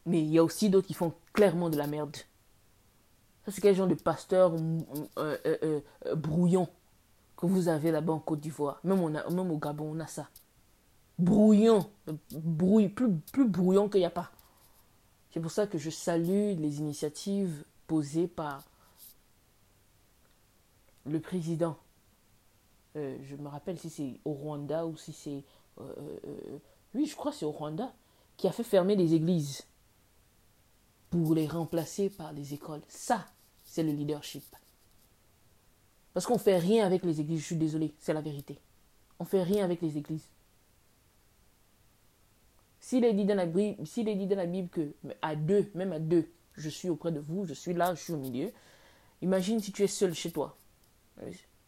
[0.06, 2.16] Mais il y a aussi d'autres qui font clairement de la merde.
[3.48, 6.68] C'est quel genre de pasteur euh, euh, euh, brouillon
[7.36, 8.80] que vous avez là-bas en Côte d'Ivoire.
[8.84, 10.28] Même, même au Gabon, on a ça.
[11.18, 11.86] Brouillon.
[12.32, 14.30] Brouille, plus, plus brouillon qu'il n'y a pas.
[15.32, 18.64] C'est pour ça que je salue les initiatives posées par
[21.06, 21.78] le président.
[22.96, 25.44] Euh, je me rappelle si c'est au Rwanda ou si c'est...
[25.80, 25.94] Euh,
[26.26, 26.58] euh,
[26.94, 27.92] oui, je crois que c'est au Rwanda,
[28.36, 29.66] qui a fait fermer les églises
[31.10, 32.82] pour les remplacer par les écoles.
[32.88, 33.26] Ça,
[33.64, 34.44] c'est le leadership.
[36.12, 38.58] Parce qu'on ne fait rien avec les églises, je suis désolé, c'est la vérité.
[39.20, 40.26] On ne fait rien avec les églises.
[42.80, 46.68] S'il est dit dans la Bible, s'il est que à deux, même à deux, je
[46.68, 48.50] suis auprès de vous, je suis là, je suis au milieu.
[49.22, 50.56] Imagine si tu es seul chez toi.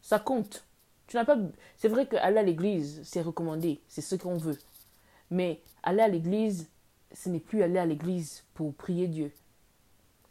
[0.00, 0.64] Ça compte.
[1.06, 1.36] Tu n'as pas.
[1.76, 4.58] C'est vrai qu'aller à l'église, c'est recommandé, c'est ce qu'on veut.
[5.30, 6.70] Mais aller à l'église,
[7.12, 9.32] ce n'est plus aller à l'église pour prier Dieu.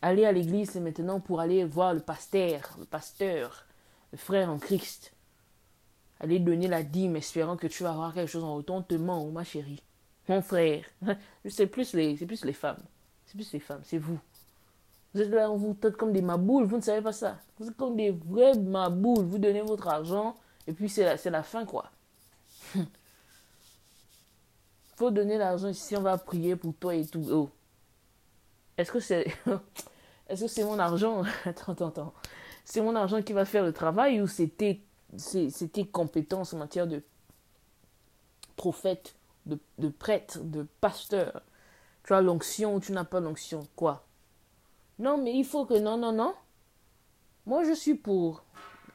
[0.02, 3.68] Aller à l'église, c'est maintenant pour aller voir le pasteur, le pasteur,
[4.12, 5.14] le frère en Christ.
[6.20, 9.30] Aller donner la dîme espérant que tu vas avoir quelque chose en retour, te ment,
[9.30, 9.84] ma chérie.
[10.28, 10.84] Mon frère.
[11.46, 12.82] C'est plus les, c'est plus les femmes.
[13.26, 14.20] C'est plus les femmes, c'est vous.
[15.14, 17.38] Vous êtes là, vous êtes comme des maboules, vous ne savez pas ça.
[17.58, 19.26] Vous êtes comme des vrais maboules.
[19.26, 20.36] Vous donnez votre argent
[20.68, 21.92] et puis c'est la, c'est la fin, quoi.
[24.96, 27.26] faut donner l'argent si on va prier pour toi et tout.
[27.32, 27.50] Oh.
[28.78, 29.26] Est-ce que c'est.
[30.30, 31.24] Est-ce que c'est mon argent?
[31.46, 32.14] Attends, attends, attends
[32.66, 34.82] c'est mon argent qui va faire le travail ou c'était
[35.74, 37.04] tes compétences en matière de
[38.56, 41.42] prophète, de, de prêtre, de pasteur.
[42.04, 43.68] Tu as l'onction ou tu n'as pas l'onction.
[43.76, 44.06] Quoi
[45.00, 45.76] Non, mais il faut que...
[45.76, 46.34] Non, non, non.
[47.46, 48.44] Moi, je suis pour...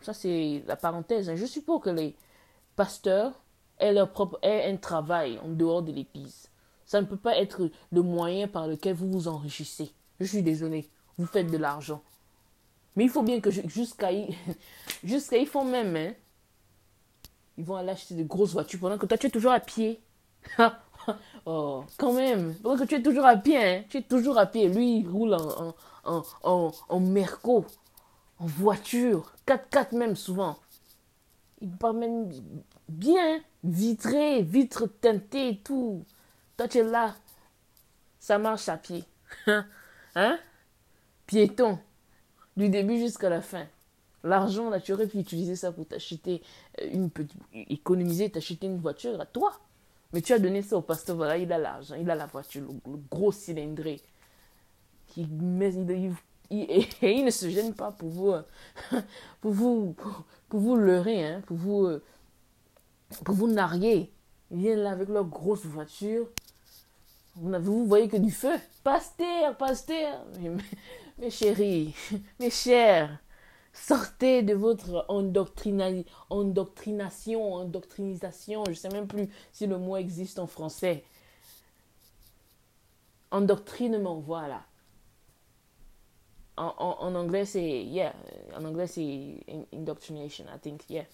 [0.03, 1.29] Ça, c'est la parenthèse.
[1.29, 1.37] Hein.
[1.37, 2.17] Je suis pour que les
[2.75, 3.33] pasteurs
[3.79, 6.49] aient, leur propre, aient un travail en dehors de l'église.
[6.85, 9.91] Ça ne peut pas être le moyen par lequel vous vous enrichissez.
[10.21, 10.89] Je suis désolé.
[11.19, 12.03] Vous faites de l'argent.
[12.95, 14.11] Mais il faut bien que jusqu'à
[15.05, 16.15] jusqu'à ils font même, hein,
[17.59, 20.01] ils vont aller acheter de grosses voitures pendant que toi tu es toujours à pied.
[21.47, 22.55] oh, quand même.
[22.57, 24.69] Pendant que tu es toujours à pied, hein, tu es toujours à pied.
[24.69, 25.75] Lui, il roule en,
[26.43, 27.65] en, en, Merco,
[28.39, 30.57] en voiture, 4x4 même souvent.
[31.61, 32.31] Il même
[32.89, 36.05] bien, vitré, vitre teintée et tout.
[36.57, 37.15] Toi tu es là,
[38.19, 39.05] ça marche à pied.
[40.15, 40.39] hein?
[41.27, 41.79] Piéton
[42.57, 43.67] du début jusqu'à la fin.
[44.25, 46.43] L'argent, là, tu aurais pu utiliser ça pour t'acheter
[46.81, 49.61] euh, une petite, économiser, t'acheter une voiture à toi.
[50.13, 52.63] Mais tu as donné ça au pasteur, voilà, il a l'argent, il a la voiture,
[52.63, 54.01] le, gros cylindré.
[55.17, 55.29] Il,
[56.51, 58.43] et il ne se gêne pas pour vous, euh,
[59.41, 59.95] pour vous,
[60.49, 62.03] pour, vous leurrer, hein, pour vous, euh,
[63.25, 64.13] pour vous narguer.
[64.51, 66.29] Ils viennent là avec leur grosse voiture.
[67.35, 68.55] Vous, vous voyez que du feu.
[68.85, 70.25] Pasteur, pasteur.
[71.19, 71.95] Mes chéris,
[72.41, 73.19] mes chers,
[73.77, 80.47] sortez de votre endoctrination, endoctrinisation, je ne sais même plus si le mot existe en
[80.47, 81.05] français.
[83.31, 84.65] Endoctrinement, voilà.
[86.57, 88.15] En, anglais, c'est, yeah,
[88.55, 89.37] en anglais, c'est
[89.75, 91.05] indoctrination, I think, yeah.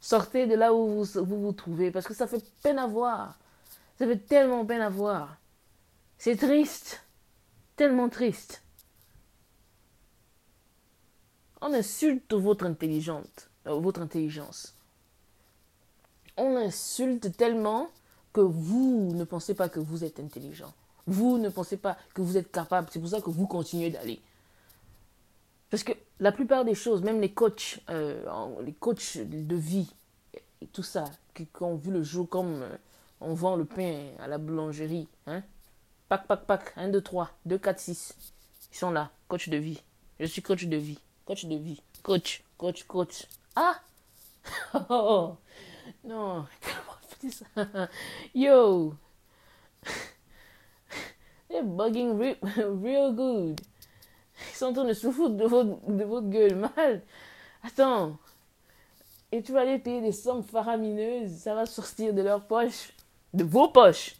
[0.00, 3.38] Sortez de là où vous vous trouvez, parce que ça fait peine à voir.
[3.98, 5.36] Ça fait tellement peine à voir.
[6.18, 7.04] C'est triste
[7.76, 8.61] tellement triste.
[11.64, 14.74] On insulte votre intelligente, euh, votre intelligence.
[16.36, 17.88] On insulte tellement
[18.32, 20.74] que vous ne pensez pas que vous êtes intelligent.
[21.06, 22.88] Vous ne pensez pas que vous êtes capable.
[22.90, 24.20] C'est pour ça que vous continuez d'aller.
[25.70, 28.24] Parce que la plupart des choses, même les coachs, euh,
[28.62, 29.94] les coachs de vie
[30.60, 32.76] et tout ça, qui, ont vu le jour comme euh,
[33.20, 35.44] on vend le pain à la boulangerie, hein?
[36.08, 38.14] Pac, pac, pac, 1, 2, 3, 2, 4, 6.
[38.72, 39.80] Ils sont là, coach de vie.
[40.18, 40.98] Je suis coach de vie.
[41.24, 41.82] Coach de vie.
[42.02, 43.26] Coach, coach, coach.
[43.56, 43.80] Ah!
[44.90, 45.36] Oh,
[46.04, 46.92] non, comment
[48.34, 48.96] Yo!
[51.48, 52.36] They're bugging real,
[52.82, 53.60] real good.
[54.50, 57.02] Ils sont en train de se foutre de votre, de votre gueule mal.
[57.62, 58.16] Attends.
[59.30, 61.36] Et tu vas aller payer des sommes faramineuses.
[61.36, 62.92] Ça va sortir de leur poche.
[63.34, 64.16] De vos poches.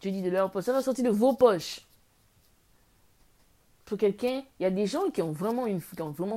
[0.00, 0.64] Tu dis de leur poche.
[0.64, 1.80] Ça va sortir de vos poches.
[3.84, 5.66] Pour quelqu'un, il y a des gens qui ont, vraiment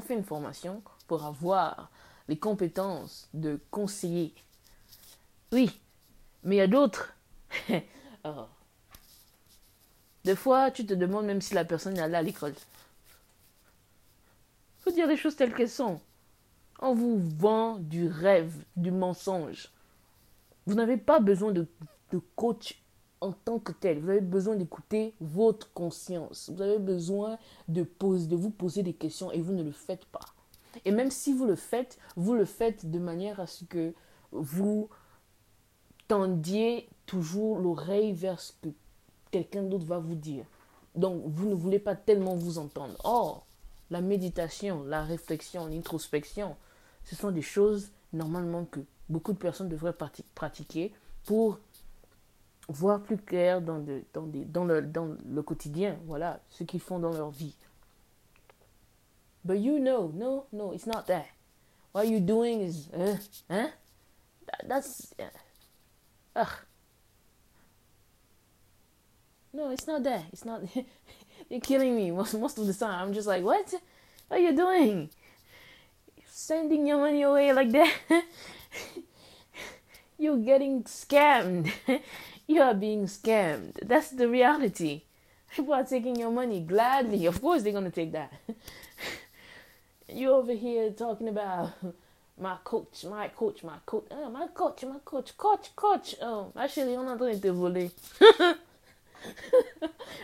[0.01, 1.89] fait une formation pour avoir
[2.27, 4.33] les compétences de conseiller.
[5.51, 5.79] Oui,
[6.43, 7.13] mais il y a d'autres.
[8.25, 8.45] oh.
[10.25, 12.53] Des fois, tu te demandes même si la personne est allée à l'école.
[14.79, 16.01] Faut dire les choses telles qu'elles sont.
[16.79, 19.71] On vous vend du rêve, du mensonge.
[20.65, 21.65] Vous n'avez pas besoin de
[22.36, 22.77] coach
[23.21, 23.99] en tant que tel.
[23.99, 26.49] Vous avez besoin d'écouter votre conscience.
[26.53, 30.25] Vous avez besoin de, de vous poser des questions et vous ne le faites pas.
[30.86, 33.93] Et même si vous le faites, vous le faites de manière à ce que
[34.32, 34.89] vous
[36.08, 38.69] tendiez toujours l'oreille vers ce que
[39.32, 40.45] quelqu'un d'autre va vous dire.
[40.95, 42.95] Donc, vous ne voulez pas tellement vous entendre.
[43.03, 43.45] Or,
[43.89, 46.56] la méditation, la réflexion, l'introspection,
[47.03, 49.95] ce sont des choses normalement que beaucoup de personnes devraient
[50.36, 50.93] pratiquer
[51.25, 51.60] pour
[52.67, 53.80] voir plus clair dans,
[54.13, 57.56] dans, dans, le, dans le quotidien, voilà, ce qu'ils font dans leur vie.
[59.45, 61.25] But you know, no, no, it's not that.
[61.93, 63.15] What you're doing is, uh,
[63.49, 63.69] huh?
[64.67, 65.13] that's,
[66.36, 66.45] uh,
[69.53, 70.25] No, it's not that.
[70.32, 70.62] It's not.
[71.49, 73.08] You're killing me most most of the time.
[73.08, 73.73] I'm just like, what?
[74.27, 75.10] What are you doing?
[76.27, 77.93] Sending your money away like that?
[80.19, 81.71] You're getting scammed.
[82.47, 83.73] you are being scammed.
[83.81, 85.03] That's the reality.
[85.53, 87.25] People are taking your money gladly.
[87.25, 88.33] Of course, they're gonna take that.
[90.13, 91.71] you over here talking about
[92.39, 96.15] my coach, my coach, my coach, oh, my coach, my coach, coach, coach.
[96.21, 97.91] Oh, actually, on a train de voler.
[98.21, 98.55] on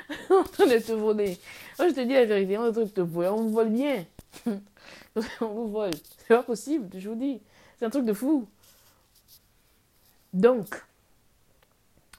[0.10, 1.38] est en train de te voler.
[1.80, 3.30] Moi, je te dis la vérité, on est en train de te voler.
[3.30, 4.06] On vous vole bien.
[5.42, 5.94] on vous vole.
[6.20, 7.42] C'est pas possible, je vous dis.
[7.80, 8.48] C'est un truc de fou.
[10.32, 10.84] Donc,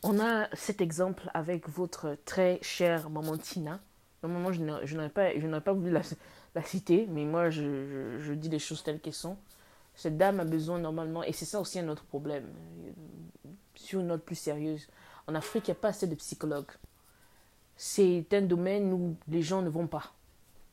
[0.05, 3.81] on a cet exemple avec votre très chère maman Tina.
[4.23, 8.59] Normalement, je n'aurais pas, pas voulu la, citer, mais moi, je, je, je dis les
[8.59, 9.37] choses telles qu'elles sont.
[9.95, 12.45] Cette dame a besoin normalement, et c'est ça aussi un autre problème,
[13.75, 14.89] sur une note plus sérieuse,
[15.27, 16.71] en Afrique, il n'y a pas assez de psychologues.
[17.77, 20.13] C'est un domaine où les gens ne vont pas.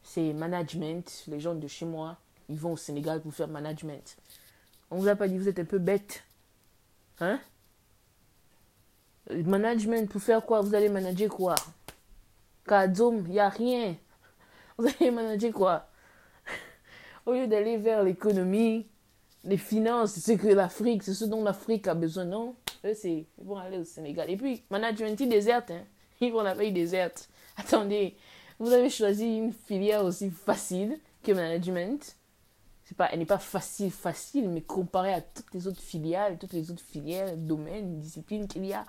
[0.03, 1.23] C'est management.
[1.27, 2.17] Les gens de chez moi,
[2.49, 4.17] ils vont au Sénégal pour faire management.
[4.89, 6.23] On vous a pas dit, vous êtes un peu bête.
[7.21, 7.39] Hein?
[9.29, 10.62] Management, pour faire quoi?
[10.62, 11.55] Vous allez manager quoi?
[12.67, 13.95] Kadoum, il n'y a rien.
[14.77, 15.88] Vous allez manager quoi?
[17.25, 18.88] Au lieu d'aller vers l'économie,
[19.43, 22.55] les finances, c'est ce que l'Afrique, c'est ce dont l'Afrique a besoin, non?
[22.86, 24.29] Eux, c'est, ils vont aller au Sénégal.
[24.29, 25.71] Et puis, management, ils désertent.
[25.71, 25.84] Hein.
[26.21, 27.29] Ils vont la pays déserte.
[27.57, 28.15] Attendez,
[28.60, 32.15] vous avez choisi une filière aussi facile que management.
[32.84, 36.53] C'est pas, elle n'est pas facile, facile, mais comparée à toutes les autres filiales, toutes
[36.53, 38.86] les autres filières, domaines, disciplines qu'il y a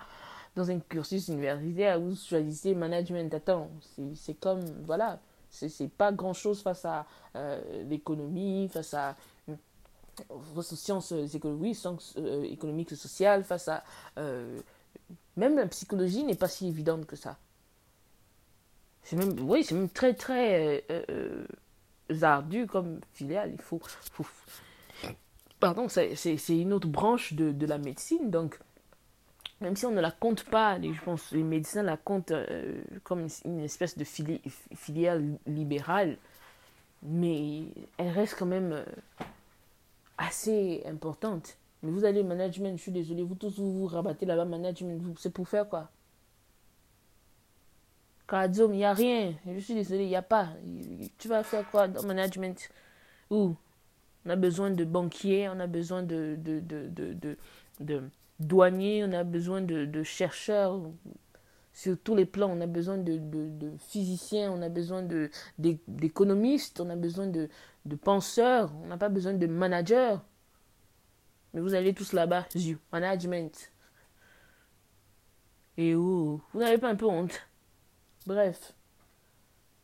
[0.55, 3.33] dans un cursus universitaire, vous choisissez management.
[3.33, 3.69] Attends,
[4.15, 9.15] c'est comme, voilà, c'est pas grand chose face à euh, l'économie, face à
[10.55, 13.83] aux sciences économiques, sciences euh, économiques et sociales, face à...
[14.17, 14.59] Euh,
[15.35, 17.37] même la psychologie n'est pas si évidente que ça.
[19.03, 21.45] C'est même, oui, c'est même très, très euh,
[22.21, 23.51] ardu comme filiale.
[23.53, 23.81] Il faut...
[24.11, 24.25] faut
[25.59, 28.29] pardon, c'est une autre branche de, de, la médecine.
[28.29, 28.59] Donc,
[29.63, 32.33] même si on ne la compte pas, je pense les médecins la comptent
[33.03, 36.17] comme une, espèce de filiale libérale,
[37.01, 37.63] mais
[37.97, 38.83] elle reste quand même
[40.17, 41.57] assez importante.
[41.81, 45.31] Mais vous allez management, je suis désolé, vous tous vous, vous rabattez là-bas, management, c'est
[45.31, 45.89] pour faire quoi?
[48.27, 49.33] Kadzom, il n'y a rien.
[49.47, 50.49] Je suis désolé, il n'y a pas.
[51.17, 52.69] Tu vas faire quoi dans management?
[53.29, 53.55] Où?
[54.25, 57.37] On a besoin de banquiers, on a besoin de, de, de,
[57.79, 58.03] de
[58.39, 60.81] douaniers, on a besoin de, chercheurs
[61.73, 62.51] sur tous les plans.
[62.51, 65.07] On a besoin de, de, physiciens, on a besoin
[65.57, 67.49] d'économistes, on a besoin de,
[67.85, 70.15] de penseurs, on n'a pas besoin de managers.
[71.53, 72.47] Mais vous allez tous là-bas,
[72.91, 73.71] management.
[75.77, 77.47] Et vous n'avez pas un peu honte?
[78.25, 78.73] Bref,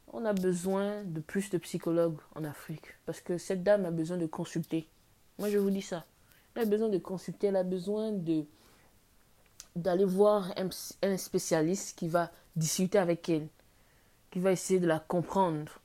[0.08, 4.18] on a besoin de plus de psychologues en Afrique parce que cette dame a besoin
[4.18, 4.88] de consulter.
[5.38, 6.06] Moi, je vous dis ça.
[6.56, 8.46] Elle a besoin de consulter, elle a besoin de
[9.76, 13.48] d'aller voir un, spécialiste qui va discuter avec elle,
[14.32, 15.80] qui va essayer de la comprendre.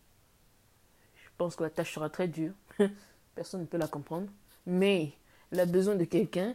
[1.17, 2.55] Je pense que la tâche sera très dure.
[3.35, 4.29] Personne ne peut la comprendre.
[4.67, 5.13] Mais
[5.53, 6.55] elle a besoin de quelqu'un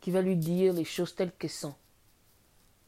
[0.00, 1.74] qui va lui dire les choses telles qu'elles sont.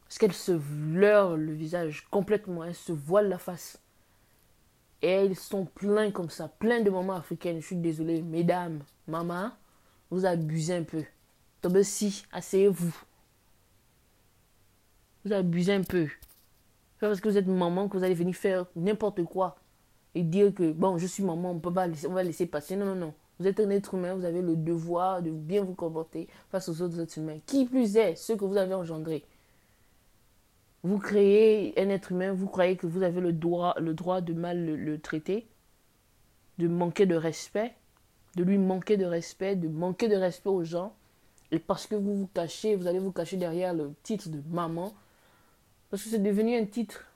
[0.04, 0.60] Parce qu'elle se
[0.92, 3.78] leurre le visage complètement, elle se voile la face.
[5.02, 7.60] Et elles sont pleins comme ça, plein de mamans africaines.
[7.60, 9.52] Je suis désolée, mesdames, maman,
[10.10, 11.04] vous abusez un peu.
[11.60, 12.94] Tombez si, asseyez-vous.
[15.24, 16.08] Vous abusez un peu.
[16.98, 19.56] C'est parce que vous êtes maman que vous allez venir faire n'importe quoi
[20.14, 22.76] et dire que bon, je suis maman, on peut pas laisser, on va laisser passer.
[22.76, 23.14] Non, non, non.
[23.38, 26.82] Vous êtes un être humain, vous avez le devoir de bien vous comporter face aux
[26.82, 27.38] autres êtres humains.
[27.46, 29.24] Qui plus est, ceux que vous avez engendrés.
[30.82, 34.34] Vous créez un être humain, vous croyez que vous avez le droit, le droit de
[34.34, 35.46] mal le, traiter,
[36.58, 37.74] de manquer de respect,
[38.36, 40.94] de lui manquer de respect, de manquer de respect aux gens.
[41.50, 44.94] Et parce que vous vous cachez, vous allez vous cacher derrière le titre de maman.
[45.90, 47.06] Parce que c'est devenu un titre.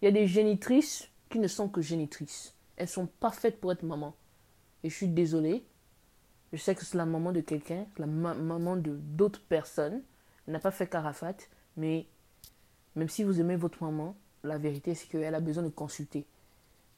[0.00, 2.54] Il y a des génitrices qui ne sont que génitrices.
[2.76, 4.14] Elles sont pas faites pour être maman.
[4.82, 5.64] Et je suis désolée.
[6.52, 10.02] Je sais que c'est la maman de quelqu'un, la maman de d'autres personnes.
[10.46, 11.36] Elle n'a pas fait Carafat,
[11.76, 12.06] mais
[12.96, 16.26] même si vous aimez votre maman, la vérité c'est qu'elle a besoin de consulter.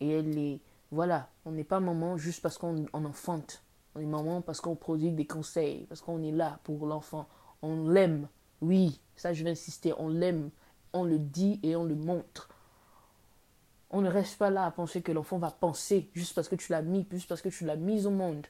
[0.01, 0.61] Et elle est.
[0.93, 3.65] Voilà, on n'est pas maman juste parce qu'on enfante.
[3.95, 7.27] On est maman parce qu'on produit des conseils, parce qu'on est là pour l'enfant.
[7.63, 8.29] On l'aime.
[8.61, 10.51] Oui, ça je vais insister, on l'aime.
[10.93, 12.51] On le dit et on le montre.
[13.91, 16.71] On ne reste pas là à penser que l'enfant va penser juste parce que tu
[16.71, 18.47] l'as mis, juste parce que tu l'as mis au monde.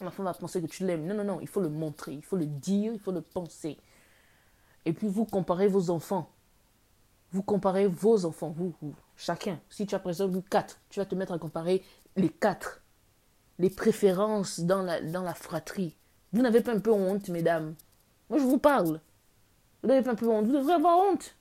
[0.00, 1.06] L'enfant va penser que tu l'aimes.
[1.06, 3.78] Non, non, non, il faut le montrer, il faut le dire, il faut le penser.
[4.84, 6.28] Et puis vous comparez vos enfants
[7.34, 8.72] vous comparez vos enfants, vous,
[9.16, 9.60] chacun.
[9.70, 10.12] Si tu as par
[10.50, 11.82] quatre, tu vas te mettre à comparer
[12.16, 12.82] les quatre.
[13.58, 15.96] Les préférences dans la, dans la fratrie.
[16.32, 17.74] Vous n'avez pas un peu honte, mesdames?
[18.28, 19.00] Moi, je vous parle.
[19.82, 20.46] Vous n'avez pas un peu honte?
[20.46, 21.36] Vous devrez avoir honte.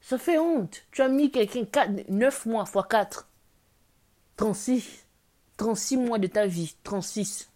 [0.00, 0.82] Ça fait honte.
[0.90, 3.28] Tu as mis quelqu'un 9 mois fois 4.
[4.36, 5.06] 36.
[5.56, 6.74] 36 mois de ta vie.
[6.82, 7.50] 36.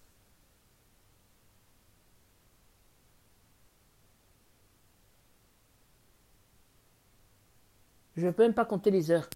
[8.19, 9.31] Je ne peux même pas compter les heures.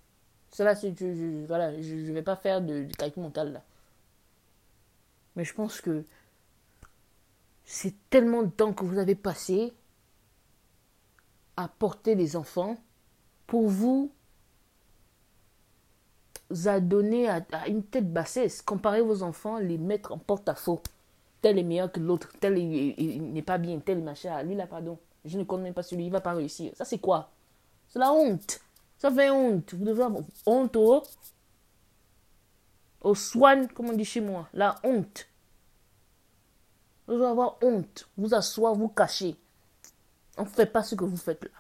[0.51, 3.63] Cela, c'est, je, voilà, je ne vais pas faire de, calcul mental là.
[5.37, 6.05] Mais je pense que
[7.65, 9.73] c'est tellement de temps que vous avez passé
[11.57, 12.77] à porter les enfants
[13.47, 14.11] pour vous
[16.67, 18.63] adonner à, à une telle bassesse.
[18.63, 20.83] Comparer vos enfants, les mettre en porte-à-faux.
[21.41, 24.43] Tel est meilleur que l'autre, tel n'est pas bien, tel machin.
[24.43, 24.99] Lui là, pardon.
[25.25, 26.73] Je ne connais pas celui, il va pas réussir.
[26.75, 27.31] Ça, c'est quoi?
[27.89, 28.61] C'est la honte.
[29.03, 29.75] Ça fait honte.
[29.75, 31.03] Vous devez avoir honte au,
[33.01, 33.15] au
[33.75, 34.49] comme on dit chez moi.
[34.55, 35.27] La honte.
[37.09, 38.09] Vous devez avoir honte.
[38.17, 39.35] Vous asseoir, vous cacher.
[40.39, 41.51] On ne fait pas ce que vous faites là.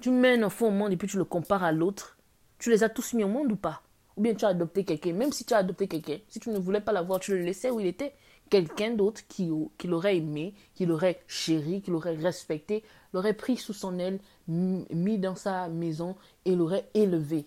[0.00, 2.18] Tu mets un enfant au monde et puis tu le compares à l'autre.
[2.58, 3.82] Tu les as tous mis au monde ou pas?
[4.16, 5.12] Ou bien tu as adopté quelqu'un.
[5.12, 7.70] Même si tu as adopté quelqu'un, si tu ne voulais pas l'avoir, tu le laissais
[7.70, 8.12] où il était.
[8.50, 12.82] Quelqu'un d'autre qui, qui l'aurait aimé, qui l'aurait chéri, qui l'aurait respecté,
[13.12, 17.46] l'aurait pris sous son aile, mis dans sa maison et l'aurait élevé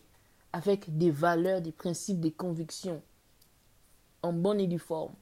[0.54, 3.02] avec des valeurs, des principes, des convictions
[4.24, 5.14] en bonne et due forme.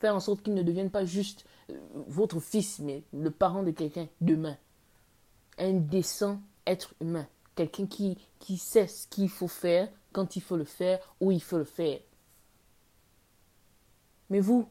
[0.00, 3.70] Faire en sorte qu'il ne devienne pas juste euh, votre fils, mais le parent de
[3.70, 4.56] quelqu'un demain.
[5.58, 7.26] Un décent être humain.
[7.54, 11.42] Quelqu'un qui, qui sait ce qu'il faut faire, quand il faut le faire, où il
[11.42, 12.00] faut le faire.
[14.30, 14.68] Mais vous,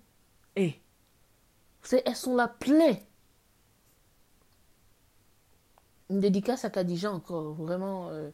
[0.56, 0.80] hé,
[1.92, 2.98] eh, elles sont là pleines
[6.14, 7.54] une dédicace à Kadija encore.
[7.54, 8.30] Vraiment, euh,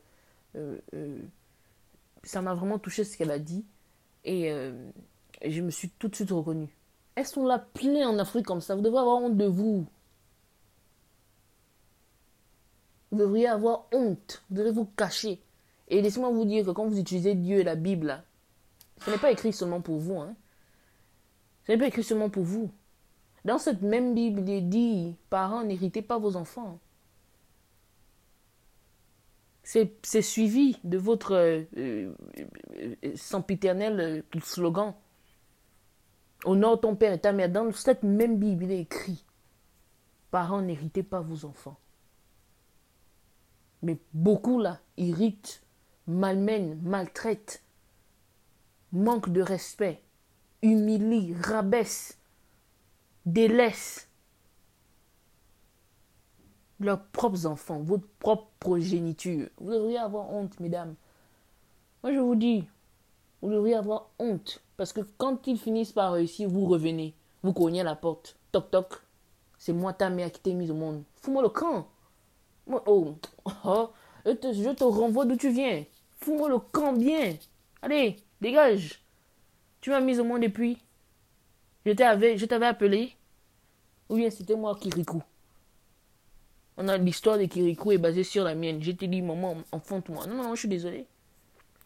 [0.56, 1.18] euh, euh,
[2.24, 3.66] ça m'a vraiment touché ce qu'elle a dit.
[4.26, 4.52] Et,
[5.46, 6.76] je me suis tout de suite reconnue.
[7.16, 8.76] Elles sont là pleines en Afrique comme ça.
[8.76, 9.88] Vous devriez avoir honte de vous.
[13.12, 14.44] Vous devriez avoir honte.
[14.50, 15.42] Vous devez vous cacher.
[15.88, 18.22] Et laissez-moi vous dire que quand vous utilisez Dieu et la Bible,
[19.06, 20.20] ce n'est pas écrit seulement pour vous.
[20.20, 20.36] Hein.
[21.70, 22.72] Ce n'est pas écrit seulement pour vous.
[23.46, 26.80] Dans cette même Bible, il est dit, parents, n'héritez pas vos enfants
[30.02, 34.96] c'est suivi de votre euh, euh, sempiternel euh, slogan.
[36.46, 37.50] Honore ton père et ta mère.
[37.50, 39.24] Dans cette même Bible, il est écrit
[40.32, 41.78] Parents, n'héritez pas vos enfants.
[43.82, 45.62] Mais beaucoup là irritent,
[46.08, 47.64] malmènent, maltraitent,
[48.92, 50.02] manquent de respect,
[50.62, 52.18] humilient, rabaissent,
[53.26, 54.10] délaissent.
[56.80, 59.50] leurs propres enfants, votre propre progéniture.
[59.60, 60.96] Vous devriez avoir honte, mesdames.
[62.04, 62.66] Moi, je vous dis,
[63.42, 64.62] vous devriez avoir honte.
[64.78, 67.14] Parce que quand ils finissent par réussir, vous revenez.
[67.44, 68.38] Vous cognez à la porte.
[68.52, 68.94] Toc, toc.
[69.58, 71.04] C'est moi ta mère qui t'ai mise au monde.
[71.16, 71.88] Fous-moi le camp.
[72.86, 73.16] Oh,
[73.66, 73.90] oh,
[74.26, 75.84] je, te, je te renvoie d'où tu viens.
[76.20, 77.36] Fous-moi le camp bien.
[77.82, 79.04] Allez, dégage.
[79.82, 80.78] Tu m'as mise au monde depuis.
[81.86, 83.16] Je t'avais appelé.
[84.10, 85.24] Ou bien c'était moi Kirikou.
[86.78, 88.82] On a l'histoire de Kirikou est basée sur la mienne.
[88.82, 90.28] Je t'ai dit, maman, enfante-moi.
[90.28, 91.06] Non, non, je suis désolé.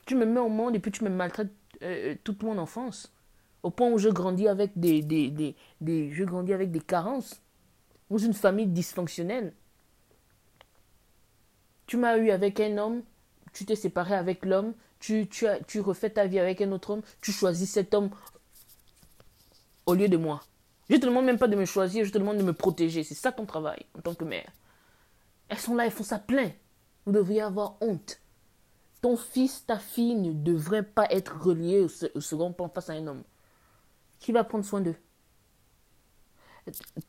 [0.05, 3.11] Tu me mets au monde et puis tu me maltraites euh, euh, toute mon enfance.
[3.63, 7.41] Au point où je grandis avec des, je grandis avec des carences.
[8.09, 9.53] Dans une famille dysfonctionnelle.
[11.87, 13.01] Tu m'as eu avec un homme,
[13.53, 14.73] tu t'es séparé avec l'homme,
[15.03, 15.27] tu,
[15.67, 18.09] tu, refais ta vie avec un autre homme, tu choisis cet homme
[19.85, 20.41] au lieu de moi.
[20.89, 23.03] Je te demande même pas de me choisir, je te demande de me protéger.
[23.03, 24.49] C'est ça ton travail en tant que mère.
[25.49, 26.51] Elles sont là, elles font ça plein.
[27.05, 28.21] Vous devriez avoir honte.
[29.01, 33.05] Ton fils, ta fille ne devrait pas être relié au, second plan face à un
[33.05, 33.23] homme.
[34.19, 34.95] Qui va prendre soin d'eux?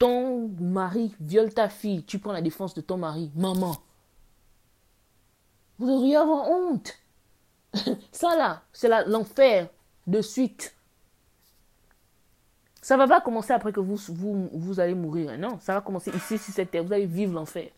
[0.01, 3.31] Ton mari viole ta fille, tu prends la défense de ton mari.
[3.37, 3.77] Maman.
[5.79, 7.04] Vous devriez avoir honte.
[8.13, 9.69] ça là, c'est l'enfer
[10.07, 10.75] de suite.
[12.81, 15.31] Ça va pas commencer après que vous, vous, vous allez mourir.
[15.31, 15.39] Hein.
[15.39, 16.85] Non, ça va commencer ici, sur cette terre.
[16.85, 17.71] Vous allez vivre l'enfer.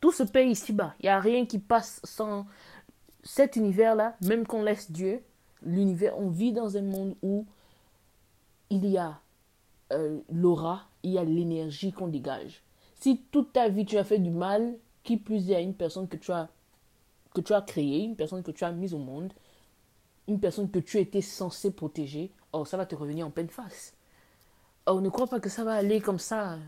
[0.00, 0.94] Tout se paye ici-bas.
[1.00, 2.46] Il n'y a rien qui passe sans
[3.22, 5.22] cet univers-là, même qu'on laisse Dieu.
[5.62, 7.46] L'univers, on vit dans un monde où
[8.70, 9.20] il y a
[9.92, 12.62] euh, l'aura, il y a l'énergie qu'on dégage.
[12.96, 16.08] Si toute ta vie tu as fait du mal, qui plus est à une personne
[16.08, 16.48] que tu as
[17.34, 19.32] que tu as créée, une personne que tu as mise au monde,
[20.28, 23.94] une personne que tu étais censé protéger, oh, ça va te revenir en pleine face.
[24.86, 26.58] Oh, ne crois pas que ça va aller comme ça,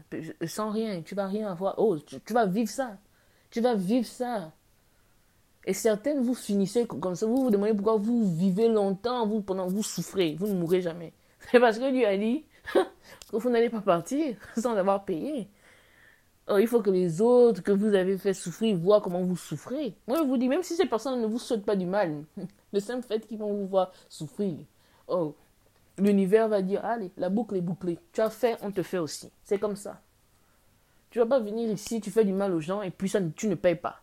[0.46, 1.02] sans rien.
[1.02, 1.74] Tu vas rien avoir.
[1.78, 2.98] Oh, tu vas vivre ça.
[3.50, 4.52] Tu vas vivre ça.
[5.64, 9.68] Et certaines, vous finissez comme ça, vous vous demandez pourquoi vous vivez longtemps, vous, pendant
[9.68, 11.12] vous souffrez, vous ne mourrez jamais.
[11.50, 12.44] C'est parce que Dieu a dit
[12.74, 15.48] que vous n'allez pas partir sans avoir payé.
[16.52, 19.94] Oh, il faut que les autres que vous avez fait souffrir voient comment vous souffrez.
[20.06, 22.24] Moi, je vous dis, même si ces personnes ne vous souhaitent pas du mal,
[22.72, 24.58] le simple fait qu'ils vont vous voir souffrir,
[25.08, 25.34] oh,
[25.96, 27.98] l'univers va dire, allez, la boucle est bouclée.
[28.12, 29.30] Tu as fait, on te fait aussi.
[29.44, 30.02] C'est comme ça.
[31.08, 33.48] Tu vas pas venir ici, tu fais du mal aux gens et puis ça, tu
[33.48, 34.02] ne payes pas.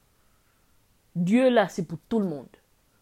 [1.15, 2.47] Dieu là, c'est pour tout le monde.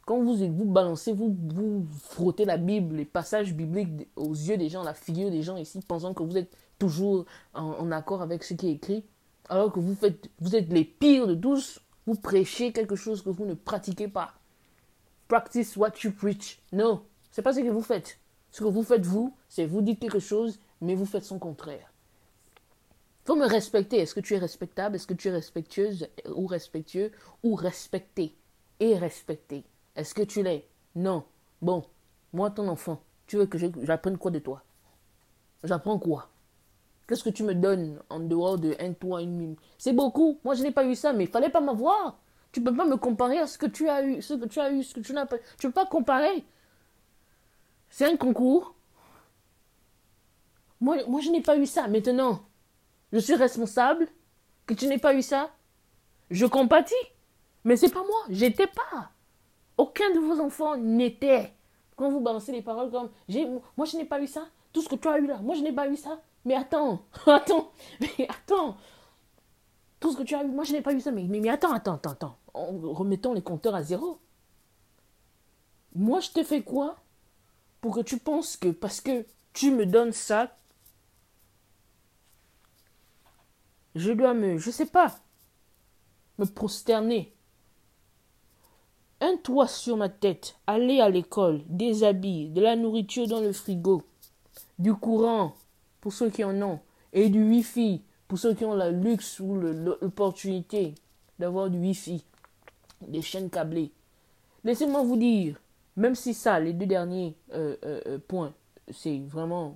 [0.05, 4.67] Quand vous vous balancez, vous, vous frottez la Bible, les passages bibliques aux yeux des
[4.67, 8.53] gens, la figure des gens ici, pensant que vous êtes toujours en, accord avec ce
[8.53, 9.05] qui est écrit,
[9.49, 13.29] alors que vous, faites, vous êtes les pires de tous, vous prêchez quelque chose que
[13.29, 14.33] vous ne pratiquez pas.
[15.27, 16.61] Practice what you preach.
[16.71, 18.19] Non, c'est pas ce que vous faites.
[18.51, 21.91] Ce que vous faites vous, c'est vous dites quelque chose, mais vous faites son contraire
[23.27, 23.97] faut me respecter.
[23.97, 24.95] Est-ce que tu es respectable?
[24.95, 27.11] Est-ce que tu es respectueuse ou respectueux
[27.43, 28.33] ou respecté
[28.79, 29.65] et respecté?
[29.97, 30.65] Est-ce que tu l'es?
[30.95, 31.25] Non.
[31.61, 31.83] Bon,
[32.31, 34.63] moi ton enfant, tu veux que j'apprenne quoi de toi?
[35.65, 36.29] J'apprends quoi?
[37.07, 39.55] Qu'est-ce que tu me donnes en dehors de un toit, une mine?
[39.77, 40.39] C'est beaucoup.
[40.43, 42.19] Moi, je n'ai pas eu ça, mais il fallait pas m'avoir.
[42.51, 44.71] Tu peux pas me comparer à ce que tu as eu, ce que tu as
[44.71, 45.37] eu, ce que tu n'as pas.
[45.57, 46.43] Tu peux pas comparer.
[47.89, 48.75] C'est un concours.
[50.81, 51.87] Moi, moi je n'ai pas eu ça.
[51.87, 52.41] Maintenant,
[53.13, 54.07] je suis responsable
[54.65, 55.51] que tu n'aies pas eu ça.
[56.29, 56.93] Je compatis.
[57.63, 58.23] Mais c'est pas moi.
[58.29, 59.11] J'étais pas.
[59.77, 61.53] Aucun de vos enfants n'était.
[61.95, 63.09] Quand vous balancez les paroles comme
[63.77, 64.47] moi je n'ai pas eu ça.
[64.73, 66.19] Tout ce que tu as eu là, moi je n'ai pas eu ça.
[66.47, 68.77] Mais attends, attends, mais attends.
[69.99, 71.11] Tout ce que tu as eu, moi je n'ai pas eu ça.
[71.11, 72.37] Mais attends, attends, attends, attends.
[72.53, 74.17] remettons les compteurs à zéro.
[75.93, 76.95] Moi je te fais quoi
[77.81, 80.55] pour que tu penses que parce que tu me donnes ça,
[83.95, 85.19] je dois me, je sais pas,
[86.37, 87.35] me prosterner.
[89.19, 93.51] Un toit sur ma tête, aller à l'école, des habits, de la nourriture dans le
[93.51, 94.03] frigo,
[94.79, 95.53] du courant
[96.07, 96.79] pour ceux qui en ont,
[97.11, 100.95] et du wifi pour ceux qui ont la luxe ou l'opportunité
[101.37, 102.23] d'avoir du wifi,
[103.05, 103.91] des chaînes câblées.
[104.63, 105.59] Laissez-moi vous dire,
[105.97, 108.53] même si ça, les deux derniers euh, euh, euh, points,
[108.89, 109.75] c'est vraiment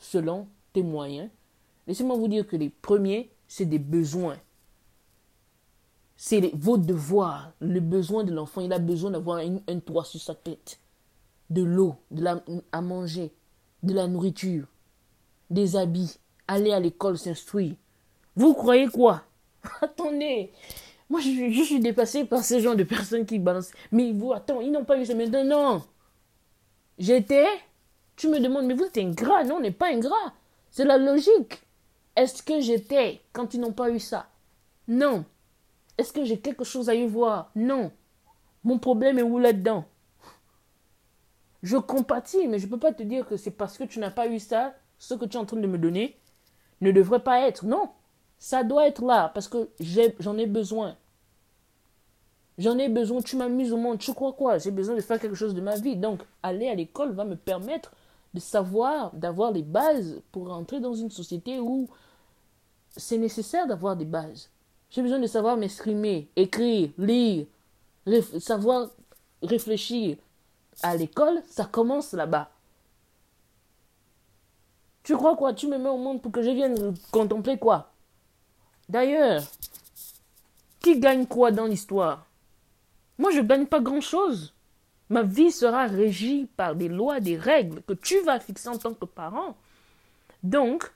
[0.00, 1.30] selon tes moyens,
[1.86, 4.36] Laissez-moi vous dire que les premiers, c'est des besoins.
[6.16, 8.62] C'est vos devoirs, le besoin de l'enfant.
[8.62, 10.80] Il a besoin d'avoir un, toit sur sa tête,
[11.50, 13.32] de l'eau, de la, à manger,
[13.84, 14.66] de la nourriture,
[15.50, 17.74] des habits, aller à l'école s'instruire.
[18.36, 19.22] Vous croyez quoi?
[19.82, 20.52] Attendez,
[21.08, 23.72] moi je, suis dépassé par ce genre de personnes qui balancent.
[23.92, 25.44] Mais vous, attends, ils n'ont pas eu ça maintenant.
[25.44, 25.82] Non.
[26.98, 27.46] J'étais.
[28.16, 29.44] Tu me demandes, mais vous êtes ingrat.
[29.44, 30.34] Non, on n'est pas ingrat.
[30.70, 31.62] C'est la logique.
[32.16, 34.28] Est-ce que j'étais quand ils n'ont pas eu ça?
[34.86, 35.24] Non.
[35.98, 37.50] Est-ce que j'ai quelque chose à y voir?
[37.54, 37.90] Non.
[38.62, 39.84] Mon problème est où là-dedans?
[41.62, 44.10] Je compatis, mais je ne peux pas te dire que c'est parce que tu n'as
[44.10, 46.16] pas eu ça, ce que tu es en train de me donner,
[46.80, 47.64] ne devrait pas être.
[47.64, 47.88] Non.
[48.38, 50.96] Ça doit être là parce que j'en ai, besoin.
[52.58, 54.58] J'en ai besoin, tu m'amuses au monde, tu crois quoi?
[54.58, 55.96] J'ai besoin de faire quelque chose de ma vie.
[55.96, 57.92] Donc, aller à l'école va me permettre
[58.34, 61.88] de savoir, d'avoir les bases pour rentrer dans une société où
[62.96, 64.50] c'est nécessaire d'avoir des bases.
[64.90, 67.46] J'ai besoin de savoir m'exprimer, écrire, lire,
[68.38, 68.90] savoir
[69.42, 70.18] réfléchir.
[70.82, 72.50] À l'école, ça commence là-bas.
[75.10, 75.52] Tu crois quoi?
[75.52, 77.90] Tu me mets au monde pour que je vienne contempler quoi?
[78.88, 79.42] D'ailleurs,
[80.78, 82.28] qui gagne quoi dans l'histoire?
[83.18, 84.54] Moi, je ne gagne pas grand-chose.
[85.08, 88.94] Ma vie sera régie par des lois, des règles que tu vas fixer en tant
[88.94, 89.56] que parent.
[90.44, 90.88] Donc,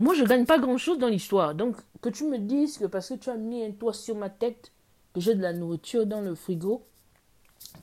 [0.00, 1.54] moi, je ne gagne pas grand-chose dans l'histoire.
[1.54, 4.30] Donc, que tu me dises que parce que tu as mis un toit sur ma
[4.30, 4.72] tête,
[5.14, 6.82] que j'ai de la nourriture dans le frigo,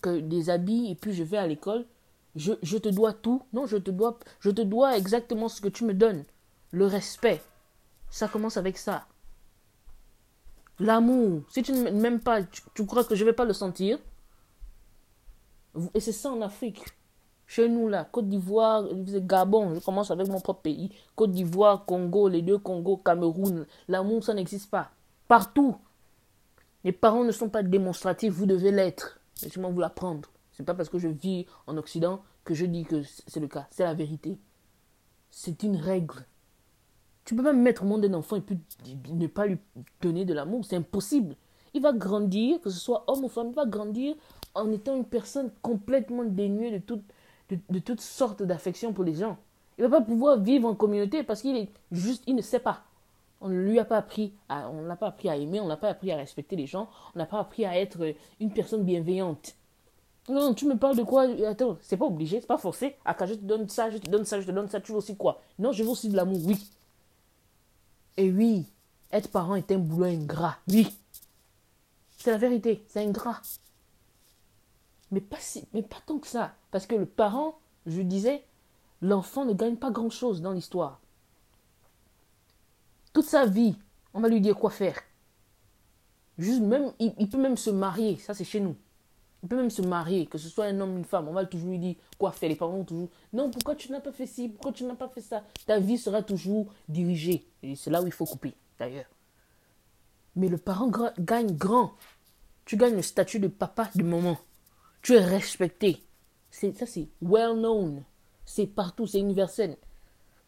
[0.02, 1.86] que des habits, et puis je vais à l'école,
[2.36, 3.44] je, te dois tout.
[3.54, 6.24] Non, je te dois, je te dois exactement ce que tu me donnes.
[6.72, 7.42] Le respect,
[8.10, 9.08] ça commence avec ça.
[10.80, 11.42] L'amour.
[11.50, 14.00] Si tu ne m'aimes pas, tu, crois que je ne vais pas le sentir
[15.94, 16.86] Et c'est ça en Afrique.
[17.48, 20.92] Chez nous, là, Côte d'Ivoire, Gabon, je commence avec mon propre pays.
[21.16, 23.66] Côte d'Ivoire, Congo, les deux Congo, Cameroun.
[23.88, 24.92] L'amour, ça n'existe pas.
[25.28, 25.76] Partout.
[26.84, 29.20] Les parents ne sont pas démonstratifs, vous devez l'être.
[29.42, 30.30] Laissez-moi vous l'apprendre.
[30.60, 33.66] C'est pas parce que je vis en Occident que je dis que c'est le cas.
[33.72, 34.38] C'est la vérité.
[35.32, 36.26] C'est une règle.
[37.24, 38.60] Tu peux pas mettre au monde un enfant et puis
[39.10, 39.58] ne pas lui
[40.02, 40.66] donner de l'amour.
[40.66, 41.38] C'est impossible.
[41.74, 44.18] Il va grandir, que ce soit homme ou femme, il va grandir
[44.54, 47.04] en étant une personne complètement dénuée de, toute,
[47.50, 49.38] de, toutes sortes d'affection pour les gens.
[49.78, 52.84] Il va pas pouvoir vivre en communauté parce qu'il est juste, il ne sait pas.
[53.40, 55.78] On ne lui a pas appris à, on l'a pas appris à aimer, on n'a
[55.78, 59.56] pas appris à respecter les gens, on n'a pas appris à être une personne bienveillante.
[60.28, 61.24] Non, tu me parles de quoi?
[61.48, 62.96] Attends, c'est pas obligé, c'est pas forcé.
[63.06, 64.92] Ah, quand je te donne ça, je te donne ça, je te donne ça, tu
[64.92, 65.42] veux aussi quoi?
[65.58, 66.70] Non, je veux aussi de l'amour, oui.
[68.18, 68.66] Et oui,
[69.12, 70.58] être parent est un boulot ingrat.
[70.68, 70.96] Oui.
[72.18, 73.42] C'est la vérité, c'est ingrat.
[75.12, 76.54] Mais pas, si, mais pas tant que ça.
[76.70, 77.58] Parce que le parent,
[77.88, 78.44] je disais,
[79.02, 81.00] l'enfant ne gagne pas grand-chose dans l'histoire.
[83.14, 83.76] Toute sa vie,
[84.14, 85.02] on va lui dire quoi faire.
[86.38, 88.76] Juste même, il peut même se marier, ça c'est chez nous.
[89.42, 91.28] Il peut même se marier, que ce soit un homme, une femme.
[91.28, 92.50] On va toujours lui dire quoi faire.
[92.50, 93.10] Les parents vont toujours.
[93.32, 95.44] Non, pourquoi tu n'as pas fait ci Pourquoi tu n'as pas fait ça?
[95.66, 97.46] Ta vie sera toujours dirigée.
[97.76, 99.10] C'est là où il faut couper, d'ailleurs.
[100.36, 101.94] Mais le parent gagne grand.
[102.66, 104.38] Tu gagnes le statut de papa du moment.
[105.02, 106.04] Tu es respecté.
[106.52, 108.04] C'est, ça, c'est well known.
[108.46, 109.78] C'est partout, c'est universel.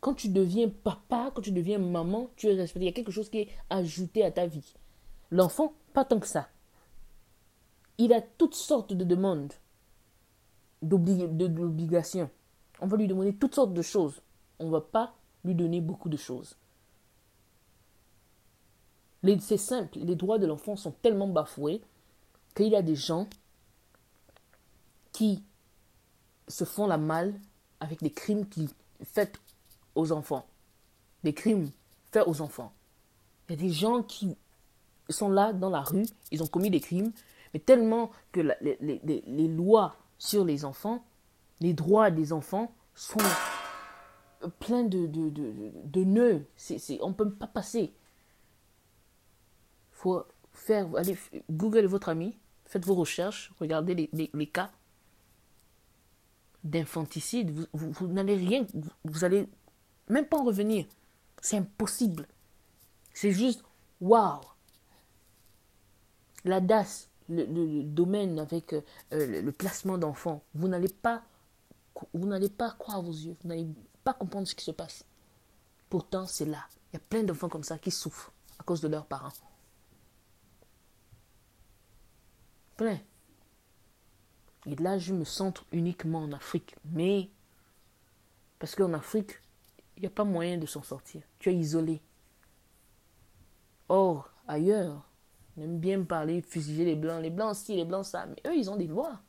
[0.01, 2.85] Quand tu deviens papa, quand tu deviens maman, tu es respecté.
[2.85, 4.73] Il y a quelque chose qui est ajouté à ta vie.
[5.29, 6.49] L'enfant, pas tant que ça
[8.05, 9.53] il a toutes sortes de demandes,
[10.81, 12.29] d'obligations.
[12.81, 14.21] On va lui demander toutes sortes de choses.
[14.57, 16.55] On ne va pas lui donner beaucoup de choses.
[19.39, 21.81] C'est simple, les droits de l'enfant sont tellement bafoués
[22.55, 23.27] qu'il y a des gens
[25.11, 25.43] qui
[26.47, 27.39] se font la malle
[27.79, 28.69] avec des crimes qu'ils
[29.03, 29.37] faits
[29.93, 30.47] aux enfants.
[31.23, 31.69] Des crimes
[32.11, 32.73] faits aux enfants.
[33.47, 34.35] Il y a des gens qui
[35.09, 37.11] sont là dans la rue, ils ont commis des crimes,
[37.53, 41.05] mais tellement que les, lois sur les enfants,
[41.59, 43.19] les droits des enfants sont
[44.59, 46.45] pleins de, de, de, nœuds.
[47.01, 47.93] on ne peut pas passer.
[49.91, 50.23] Faut
[50.53, 51.17] faire, allez,
[51.49, 54.71] Google votre ami, faites vos recherches, regardez les, cas
[56.63, 57.51] d'infanticide.
[57.51, 59.47] Vous, vous, n'allez rien, vous, vous allez
[60.07, 60.85] même pas en revenir.
[61.41, 62.27] C'est impossible.
[63.13, 63.63] C'est juste,
[63.99, 64.41] waouh.
[66.43, 71.23] La DAS, le, domaine avec euh, le, placement d'enfants, vous n'allez pas,
[72.13, 73.67] vous n'allez pas croire vos yeux, vous n'allez
[74.03, 75.05] pas comprendre ce qui se passe.
[75.89, 76.65] Pourtant, c'est là.
[76.91, 79.33] Il y a plein d'enfants comme ça qui souffrent à cause de leurs parents.
[82.77, 82.99] Plein.
[84.65, 86.75] Et là, je me centre uniquement en Afrique.
[86.85, 87.29] Mais,
[88.59, 89.41] parce qu'en Afrique,
[89.97, 91.21] il n'y a pas moyen de s'en sortir.
[91.39, 92.01] Tu es isolé.
[93.89, 95.10] Or, ailleurs,
[95.57, 97.21] on bien parler, fusiller les blancs.
[97.21, 98.25] Les blancs ci, les blancs ça.
[98.25, 99.19] Mais eux, ils ont des lois.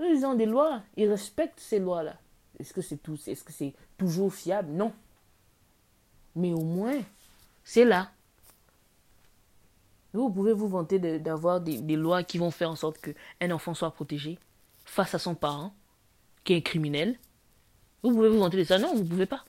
[0.00, 0.82] Eux, ils ont des lois.
[0.96, 2.16] Ils respectent ces lois-là.
[2.58, 4.72] Est-ce que c'est tout, est-ce que c'est toujours fiable?
[4.72, 4.92] Non.
[6.34, 7.00] Mais au moins,
[7.64, 8.10] c'est là.
[10.12, 13.74] Vous pouvez vous vanter d'avoir des, des, lois qui vont faire en sorte qu'un enfant
[13.74, 14.38] soit protégé
[14.84, 15.74] face à son parent,
[16.44, 17.18] qui est un criminel.
[18.02, 18.78] Vous pouvez vous vanter de ça?
[18.78, 19.44] Non, vous ne pouvez pas.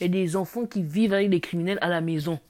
[0.00, 2.40] Il y a des enfants qui vivent avec des criminels à la maison.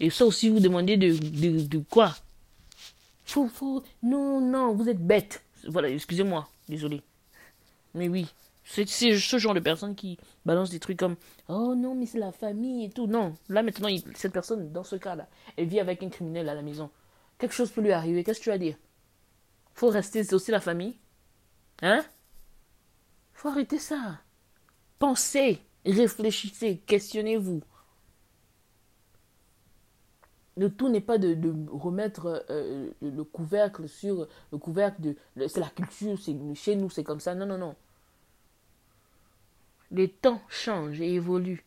[0.00, 2.14] Et ça aussi, vous demandez de, de, de quoi?
[3.24, 3.82] Faut, faut...
[4.02, 5.42] Non, non, vous êtes bête.
[5.66, 7.02] Voilà, excusez-moi, désolé.
[7.94, 8.26] Mais oui,
[8.64, 11.16] c'est ce genre de personne qui balance des trucs comme
[11.48, 13.06] Oh non, mais c'est la famille et tout.
[13.06, 15.26] Non, là maintenant, cette personne, dans ce cas-là,
[15.56, 16.90] elle vit avec un criminel à la maison.
[17.38, 18.24] Quelque chose peut lui arriver.
[18.24, 18.76] Qu'est-ce que tu vas dire?
[19.74, 20.96] Faut rester, c'est aussi la famille.
[21.82, 22.04] Hein?
[23.32, 24.20] Faut arrêter ça.
[24.98, 27.62] Pensez, réfléchissez, questionnez-vous.
[30.58, 31.38] Le tout n'est pas de,
[31.70, 37.04] remettre euh, le couvercle sur le couvercle de c'est la culture, c'est chez nous, c'est
[37.04, 37.36] comme ça.
[37.36, 37.76] Non, non, non.
[39.92, 41.64] Les temps changent et évoluent.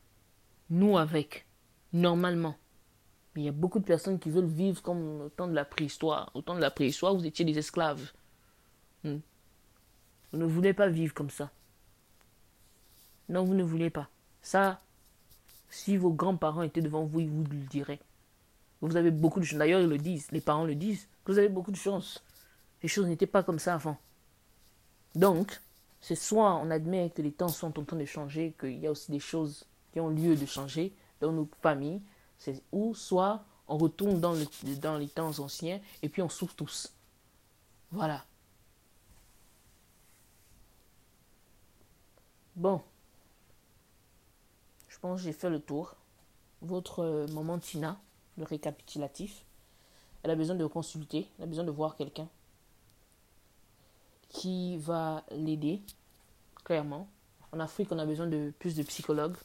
[0.69, 1.45] Nous avec,
[1.93, 2.55] normalement.
[3.33, 5.63] Mais il y a beaucoup de personnes qui veulent vivre comme au temps de la
[5.63, 6.29] préhistoire.
[6.33, 8.11] Au temps de la préhistoire, vous étiez des esclaves.
[9.05, 9.19] Hmm.
[10.31, 11.49] Vous ne voulez pas vivre comme ça.
[13.29, 14.09] Non, vous ne voulez pas.
[14.41, 14.81] Ça,
[15.69, 18.01] si vos grands-parents étaient devant vous, ils vous le diraient.
[18.81, 19.59] Vous avez beaucoup de chance.
[19.59, 20.31] D'ailleurs, ils le disent.
[20.31, 21.07] Les parents le disent.
[21.25, 22.23] vous avez beaucoup de chance.
[22.81, 23.97] Les choses n'étaient pas comme ça avant.
[25.15, 25.61] Donc,
[25.99, 28.91] c'est soit on admet que les temps sont en train de changer, qu'il y a
[28.91, 32.01] aussi des choses qui ont lieu de changer dans nos familles,
[32.71, 34.45] ou soit on retourne dans, le,
[34.77, 36.91] dans les temps anciens et puis on souffre tous.
[37.91, 38.25] Voilà.
[42.55, 42.81] Bon
[45.01, 45.95] pense que j'ai fait le tour.
[46.61, 47.99] Votre euh, maman Tina,
[48.37, 49.43] le récapitulatif,
[50.23, 52.27] elle a besoin de consulter, elle a besoin de voir quelqu'un
[54.29, 55.81] qui va l'aider,
[56.63, 57.07] clairement.
[57.51, 59.35] En Afrique, on a besoin de plus de psychologues.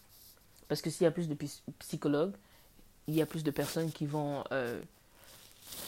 [0.69, 1.37] Parce que s'il y a plus de
[1.79, 2.35] psychologues,
[3.09, 4.81] il y a plus de personnes qui vont euh,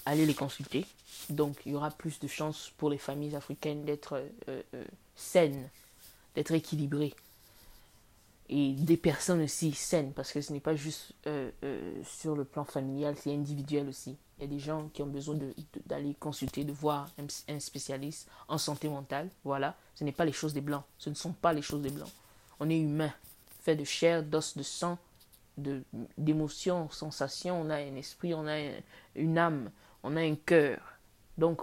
[0.05, 0.85] aller les consulter.
[1.31, 4.63] Donc, il y aura plus de chances pour les familles africaines d'être euh,
[5.15, 5.69] saines,
[6.35, 7.15] d'être équilibrées
[8.49, 12.45] et des personnes aussi saines, parce que ce n'est pas juste euh, euh, sur le
[12.45, 14.17] plan familial, c'est individuel aussi.
[14.39, 15.37] Il y a des gens qui ont besoin
[15.87, 17.11] d'aller consulter, de voir
[17.49, 19.29] un, spécialiste en santé mentale.
[19.45, 21.91] Voilà, ce n'est pas les choses des blancs, ce ne sont pas les choses des
[21.91, 22.11] blancs.
[22.61, 23.13] On est humain,
[23.61, 24.99] fait de chair, d'os, de sang,
[26.17, 27.61] d'émotions, sensations.
[27.61, 28.57] On a un esprit, on a
[29.15, 29.71] une âme,
[30.03, 30.81] on a un cœur.
[31.37, 31.61] Donc,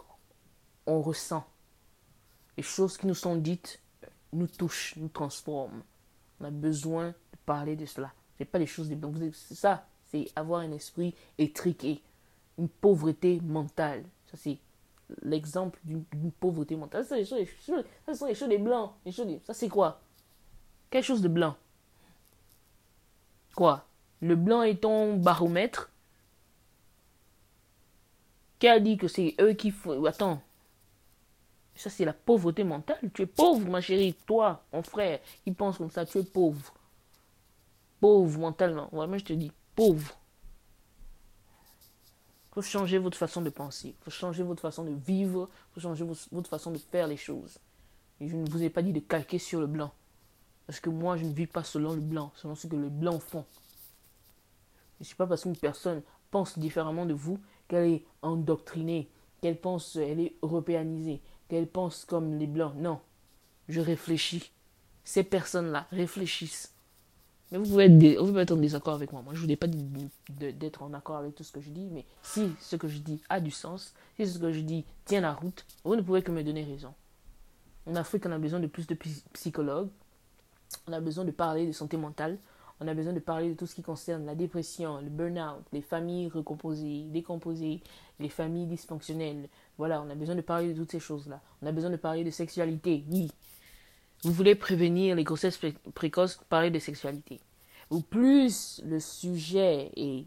[0.86, 1.45] on ressent.
[2.57, 3.81] Les choses qui nous sont dites
[4.33, 5.81] nous touchent, nous transforment.
[6.39, 8.11] On a besoin de parler de cela.
[8.38, 9.15] Ce n'est pas les choses des blancs.
[9.33, 12.01] C'est ça, c'est avoir un esprit étriqué,
[12.57, 14.03] une pauvreté mentale.
[14.27, 14.57] Ça, c'est
[15.21, 17.05] l'exemple d'une pauvreté mentale.
[17.05, 17.36] Ça, sont
[18.25, 18.91] les choses des blancs.
[19.43, 20.01] Ça, c'est quoi?
[20.89, 21.55] Quelque chose de blanc.
[23.55, 23.86] Quoi?
[24.21, 25.91] Le blanc est ton baromètre
[28.59, 30.03] Qui a dit que c'est eux qui font.
[30.05, 30.41] Attends,
[31.76, 32.97] ça, c'est la pauvreté mentale.
[33.13, 34.15] Tu es pauvre, ma chérie.
[34.26, 36.73] Toi, mon frère, qui pense comme ça, tu es pauvre.
[37.99, 38.89] Pauvre mentalement.
[38.91, 40.17] Vraiment, je te dis, pauvre.
[42.51, 43.89] Il faut changer votre façon de penser.
[43.89, 45.49] Il faut changer votre façon de vivre.
[45.51, 47.57] Il faut changer votre façon de faire les choses.
[48.21, 49.91] Je ne vous ai pas dit de calquer sur le blanc.
[50.65, 53.21] Parce que moi, je ne vis pas selon le blanc, selon ce que les blancs
[53.21, 53.45] font.
[55.01, 56.01] Ce n'est pas parce qu'une personne
[56.32, 59.09] pense différemment de vous qu'elle est endoctrinée,
[59.41, 62.73] qu'elle pense, elle est européanisée, qu'elles pensent comme les blancs.
[62.77, 62.99] Non,
[63.69, 64.51] je réfléchis.
[65.03, 66.73] Ces personnes-là réfléchissent.
[67.51, 69.21] Mais vous pouvez, être, en désaccord avec moi.
[69.21, 71.89] Moi, je ne vous dis pas d'être en accord avec tout ce que je dis,
[71.91, 75.21] mais si ce que je dis a du sens, si ce que je dis tient
[75.21, 76.93] la route, vous ne pouvez que me donner raison.
[77.85, 78.97] En Afrique, on a besoin de plus de
[79.33, 79.89] psychologues.
[80.87, 82.39] On a besoin de parler de santé mentale.
[82.81, 85.81] On a besoin de parler de tout ce qui concerne la dépression, le burn-out, les
[85.81, 87.81] familles recomposées, décomposées,
[88.19, 89.47] les familles dysfonctionnelles.
[89.78, 91.41] Voilà, on a besoin de parler de toutes ces choses-là.
[91.61, 93.30] On a besoin de parler de sexualité, oui.
[94.23, 95.59] Vous voulez prévenir les grossesses
[95.93, 97.39] précoces, parler de sexualité.
[97.91, 100.26] Ou plus le sujet est,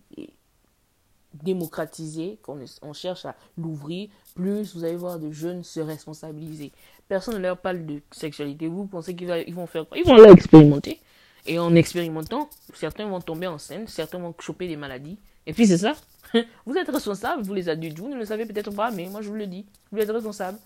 [1.35, 6.73] démocratisé, qu'on on cherche à l'ouvrir, plus vous allez voir de jeunes se responsabiliser.
[7.09, 8.67] Personne ne leur parle de sexualité.
[8.67, 9.99] Vous pensez qu'ils vont faire quoi?
[9.99, 11.01] Ils vont l'expérimenter.
[11.47, 15.19] Et en expérimentant, certains vont tomber enceinte, certains vont choper des maladies.
[15.49, 15.97] Et puis c'est ça.
[16.67, 17.99] Vous êtes responsable, vous les adultes.
[17.99, 19.65] Vous ne le savez peut-être pas, mais moi je vous le dis.
[19.91, 20.59] Vous êtes responsable.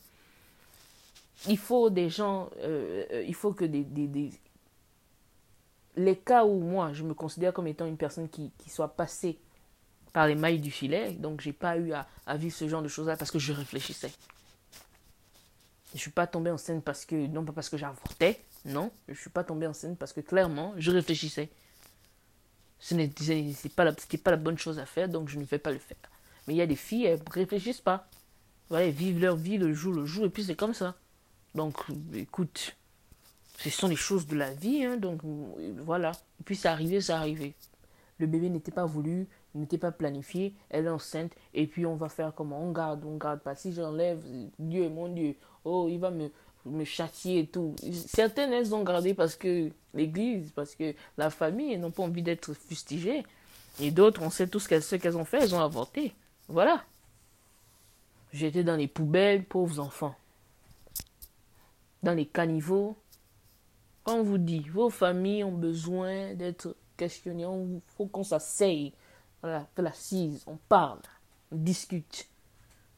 [1.49, 3.87] Il faut des gens, euh, euh, il faut que des,
[5.97, 9.39] Les cas où moi je me considère comme étant une personne qui, qui soit passée
[10.13, 13.17] par les mailles du filet, donc j'ai pas eu à, vivre ce genre de choses-là
[13.17, 14.11] parce que je réfléchissais.
[15.95, 19.31] Je suis pas tombé enceinte parce que, non pas parce que j'avortais, non, je suis
[19.31, 21.51] pas tombé enceinte parce que clairement, je réfléchissais.
[22.83, 25.97] Ce n'était pas, la, bonne chose à faire, donc je ne vais pas le faire.
[26.47, 28.09] Mais il y a des filles, elles réfléchissent pas.
[28.69, 30.97] Voilà, elles vivent leur vie le jour le jour, et puis c'est comme ça.
[31.55, 31.77] Donc,
[32.13, 32.77] écoute,
[33.59, 35.21] ce sont les choses de la vie, hein, donc
[35.79, 36.11] voilà.
[36.41, 37.55] Et puis c'est arrivé, c'est arrivé.
[38.19, 42.09] Le bébé n'était pas voulu, n'était pas planifié, elle est enceinte, et puis on va
[42.09, 42.65] faire comment?
[42.65, 43.55] On garde, on garde pas.
[43.55, 44.21] Si j'enlève,
[44.59, 46.33] Dieu, mon Dieu, oh, il va me,
[46.65, 47.75] me châtier et tout.
[48.07, 52.23] Certaines, elles ont gardé parce que l'église, parce que la famille, elles n'ont pas envie
[52.23, 53.25] d'être fustigées.
[53.81, 56.15] Et d'autres, on sait tout ce qu'elles ont fait, elles ont avorté.
[56.49, 56.85] Voilà.
[58.33, 60.15] J'étais dans les poubelles, pauvres enfants.
[62.03, 62.97] Dans les caniveaux.
[64.05, 68.93] Quand on vous dit, vos familles ont besoin d'être questionnées, il faut qu'on s'asseye.
[69.43, 71.01] Voilà, que l'assise, on parle,
[71.51, 72.29] on discute.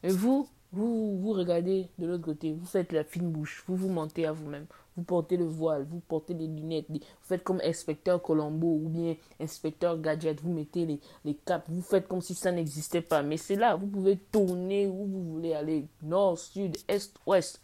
[0.03, 3.89] Et vous, vous, vous regardez de l'autre côté, vous faites la fine bouche, vous vous
[3.89, 4.65] mentez à vous-même,
[4.97, 9.15] vous portez le voile, vous portez des lunettes, vous faites comme inspecteur Colombo ou bien
[9.39, 13.21] inspecteur Gadget, vous mettez les, les capes, vous faites comme si ça n'existait pas.
[13.21, 17.61] Mais c'est là, vous pouvez tourner où vous voulez aller, nord, sud, est, ouest,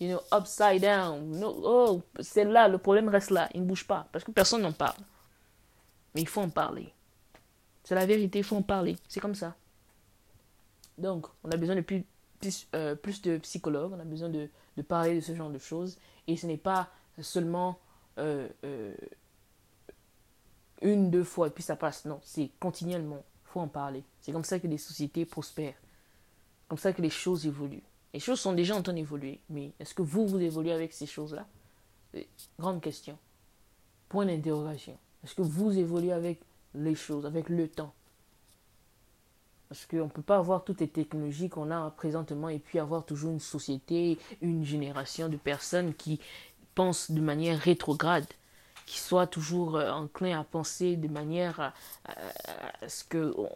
[0.00, 1.30] you know, upside down.
[1.38, 4.62] No, oh, c'est là, le problème reste là, il ne bouge pas, parce que personne
[4.62, 4.98] n'en parle.
[6.14, 6.92] Mais il faut en parler.
[7.84, 9.54] C'est la vérité, il faut en parler, c'est comme ça.
[10.98, 12.04] Donc, on a besoin de plus
[12.42, 15.58] plus, euh, plus de psychologues, on a besoin de, de, parler de ce genre de
[15.58, 15.96] choses.
[16.26, 16.90] Et ce n'est pas
[17.20, 17.78] seulement
[18.18, 18.94] euh, euh,
[20.82, 22.04] une, deux fois et puis ça passe.
[22.04, 23.24] Non, c'est continuellement.
[23.46, 24.02] Il faut en parler.
[24.20, 25.76] C'est comme ça que les sociétés prospèrent.
[26.68, 27.82] Comme ça que les choses évoluent.
[28.12, 29.40] Les choses sont déjà en train d'évoluer.
[29.48, 31.46] Mais est-ce que vous, vous évoluez avec ces choses-là?
[32.58, 33.16] Grande question.
[34.08, 34.98] Point d'interrogation.
[35.22, 36.40] Est-ce que vous évoluez avec
[36.74, 37.94] les choses, avec le temps?
[39.72, 43.06] Parce qu'on ne peut pas avoir toutes les technologies qu'on a présentement et puis avoir
[43.06, 46.20] toujours une société, une génération de personnes qui
[46.74, 48.26] pensent de manière rétrograde,
[48.84, 51.72] qui soient toujours euh, enclins à penser de manière
[52.04, 53.48] à, ce qu'on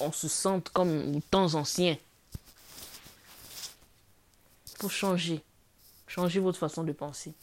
[0.00, 1.98] on, se sente comme aux temps anciens.
[4.70, 5.42] Il faut changer.
[6.06, 7.34] Changer votre façon de penser.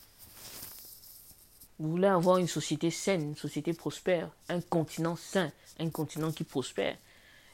[1.77, 6.43] Vous voulez avoir une société saine, une société prospère, un continent sain, un continent qui
[6.43, 6.97] prospère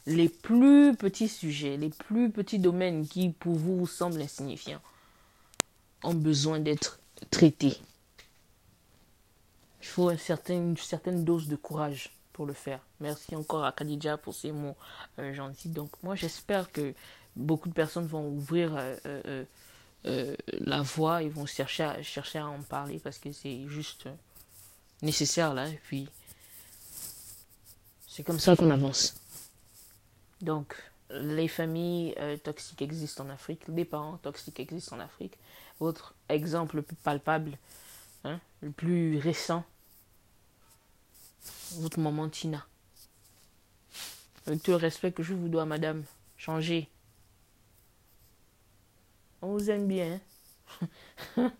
[0.05, 4.81] les plus petits sujets, les plus petits domaines qui pour vous semblent insignifiants
[6.03, 6.99] ont besoin d'être
[7.31, 7.77] traités.
[9.81, 12.79] Il faut une certaine, dose de courage pour le faire.
[12.99, 14.75] Merci encore à Khadija pour ces mots
[15.19, 15.69] euh, gentils.
[15.69, 16.93] Donc moi j'espère que
[17.35, 19.45] beaucoup de personnes vont ouvrir euh,
[20.05, 24.07] euh, la voie et vont chercher à, chercher à en parler parce que c'est juste
[25.01, 25.69] nécessaire là.
[25.69, 26.09] Et puis
[28.07, 29.15] c'est comme ça qu'on avance.
[30.41, 30.75] Donc,
[31.09, 35.37] les familles euh, toxiques existent en Afrique, les parents toxiques existent en Afrique.
[35.79, 37.57] Autre exemple le plus palpable,
[38.23, 39.63] hein, le plus récent,
[41.73, 42.65] votre maman Tina.
[44.47, 46.03] Avec tout le respect que je vous dois, madame,
[46.37, 46.89] changez.
[49.41, 50.19] On vous aime bien.
[51.37, 51.51] Hein.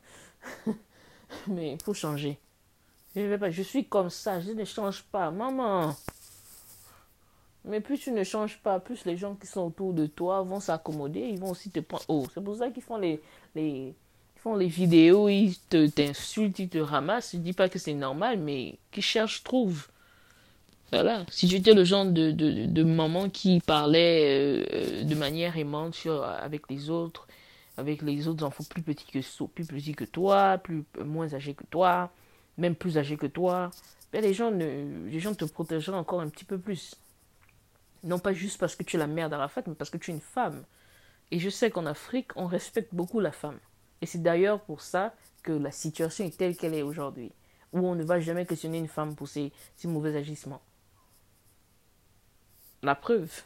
[1.48, 2.40] Mais il faut changer.
[3.16, 5.32] Je, vais pas, je suis comme ça, je ne change pas.
[5.32, 5.96] Maman.
[7.68, 10.60] Mais plus tu ne changes pas, plus les gens qui sont autour de toi vont
[10.60, 12.04] s'accommoder, ils vont aussi te prendre.
[12.08, 13.20] Oh, c'est pour ça qu'ils font les,
[13.56, 13.94] les,
[14.36, 17.32] ils font les vidéos, ils te t'insultent, ils te ramassent.
[17.34, 19.88] Je dis pas que c'est normal, mais qui cherchent trouvent.
[20.92, 21.26] Voilà.
[21.30, 26.08] Si tu étais le genre de, de, de maman qui parlait euh, de manière aimante
[26.40, 27.28] avec les autres,
[27.78, 32.12] avec les autres enfants plus petits que toi, plus moins âgés que toi,
[32.58, 33.72] même plus âgés que toi,
[34.14, 36.96] ben les gens ne, les gens te protégeraient encore un petit peu plus.
[38.06, 40.14] Non pas juste parce que tu es la mère d'Arafat, mais parce que tu es
[40.14, 40.64] une femme.
[41.32, 43.60] Et je sais qu'en Afrique, on respecte beaucoup la femme.
[44.00, 47.32] Et c'est d'ailleurs pour ça que la situation est telle qu'elle est aujourd'hui,
[47.74, 50.62] où on ne va jamais questionner une femme pour ses, ses mauvais agissements.
[52.84, 53.42] La preuve,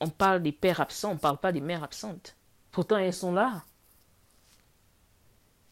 [0.00, 2.36] on parle des pères absents, on ne parle pas des mères absentes.
[2.70, 3.64] Pourtant, elles sont là.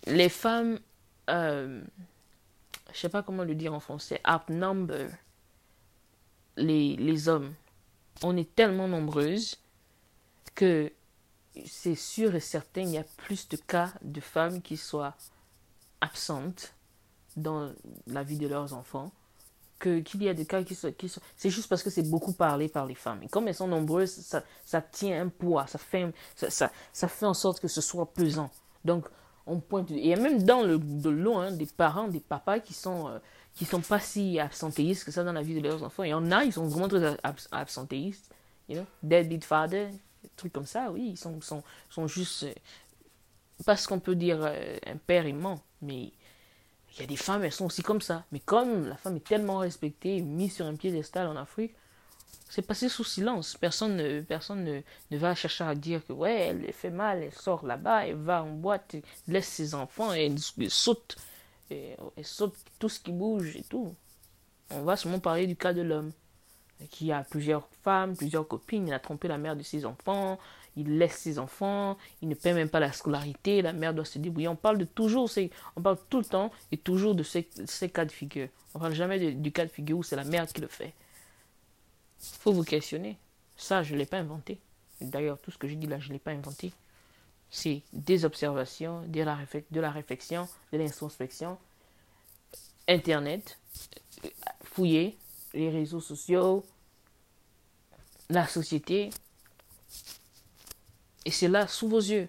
[0.07, 0.81] Les femmes,
[1.29, 1.83] euh,
[2.87, 5.09] je ne sais pas comment le dire en français, outnumber
[6.57, 7.53] les, les hommes
[8.23, 9.59] on est tellement nombreuses
[10.55, 10.93] que
[11.65, 15.15] c'est sûr et certain, il y a plus de cas de femmes qui soient
[16.01, 16.75] absentes
[17.37, 17.73] dans
[18.07, 19.13] la vie de leurs enfants
[19.79, 22.09] que qu'il y a des cas qui sont, qui sont c'est juste parce que c'est
[22.09, 23.23] beaucoup parlé par les femmes.
[23.23, 27.27] Et comme elles sont nombreuses ça, ça tient un poids ça fait ça, ça, fait
[27.27, 28.51] en sorte que ce soit pesant.
[28.85, 29.07] Donc
[29.47, 33.09] on pointe et même dans le de l'eau hein, des parents des papas qui sont
[33.09, 33.19] euh,
[33.57, 36.05] qui sont pas si absentéistes que ça dans la vie de leurs enfants.
[36.05, 37.17] Il y en a, ils sont vraiment très
[37.51, 38.31] absentéistes.
[38.69, 38.87] You know?
[39.03, 39.89] Deadbeat father,
[40.37, 42.45] trucs comme ça, oui, ils sont, sont, sont juste.
[42.45, 42.53] Euh,
[43.65, 46.13] pas ce qu'on peut dire euh, un père aimant, mais
[46.93, 48.25] il y a des femmes, elles sont aussi comme ça.
[48.31, 51.75] Mais comme la femme est tellement respectée, mise sur un piédestal en Afrique,
[52.51, 53.57] c'est passé sous silence.
[53.59, 54.81] Personne, ne, personne ne,
[55.11, 58.43] ne, va chercher à dire que, ouais, elle fait mal, elle sort là-bas, elle va
[58.43, 58.97] en boîte,
[59.27, 60.39] laisse ses enfants, et elle
[60.71, 61.17] saute
[61.71, 63.95] et, saute tout ce qui bouge et tout.
[64.71, 66.13] On va seulement parler du cas de l'homme.
[66.91, 70.39] qui a plusieurs femmes, plusieurs copines, il a trompé la mère de ses enfants,
[70.77, 74.19] il laisse ses enfants, il ne paie même pas la scolarité, la mère doit se
[74.19, 74.49] débrouiller.
[74.49, 75.31] On parle de toujours,
[75.77, 78.49] on parle tout le temps et toujours de ces, ces cas de figure.
[78.75, 80.93] On parle jamais du cas de figure où c'est la mère qui le fait.
[82.19, 83.17] faut vous questionner.
[83.57, 84.61] Ça, je ne l'ai pas inventé.
[85.01, 86.73] D'ailleurs, tout ce que je dis là, je ne l'ai pas inventé.
[87.51, 89.39] C'est des observations, de la,
[89.71, 91.59] de la réflexion, de l'introspection,
[92.89, 93.59] Internet,
[94.63, 95.17] fouiller
[95.55, 96.65] les réseaux sociaux,
[98.29, 99.11] la société.
[101.25, 102.29] Et c'est là, sous vos yeux.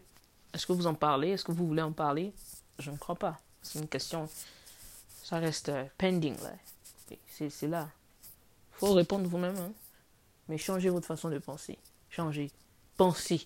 [0.53, 1.29] Est-ce que vous en parlez?
[1.29, 2.33] Est-ce que vous voulez en parler?
[2.79, 3.39] Je ne crois pas.
[3.61, 4.29] C'est une question.
[5.23, 6.35] Ça reste euh, pending.
[7.29, 7.89] C'est là.
[8.71, 9.57] faut répondre vous-même.
[9.57, 9.71] Hein.
[10.47, 11.77] Mais changez votre façon de penser.
[12.09, 12.49] Changez.
[12.95, 13.45] Pensez.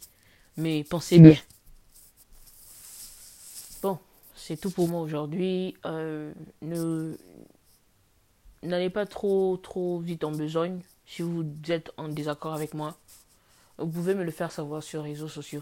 [0.57, 1.35] Mais pensez bien.
[4.43, 5.77] C'est tout pour moi aujourd'hui.
[5.85, 6.33] Euh,
[6.63, 7.15] ne
[8.63, 10.81] n'allez pas trop trop vite en besogne.
[11.05, 12.97] Si vous êtes en désaccord avec moi,
[13.77, 15.61] vous pouvez me le faire savoir sur les réseaux sociaux.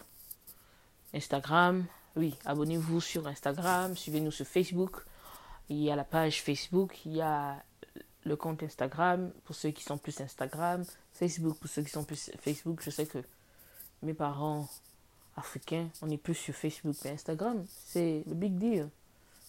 [1.14, 5.04] Instagram, oui, abonnez-vous sur Instagram, suivez-nous sur Facebook.
[5.68, 7.62] Il y a la page Facebook, il y a
[8.24, 12.32] le compte Instagram pour ceux qui sont plus Instagram, Facebook pour ceux qui sont plus
[12.40, 12.80] Facebook.
[12.82, 13.20] Je sais que
[14.04, 14.70] mes parents
[15.40, 18.90] africains, on est plus sur Facebook, mais Instagram, c'est le big deal.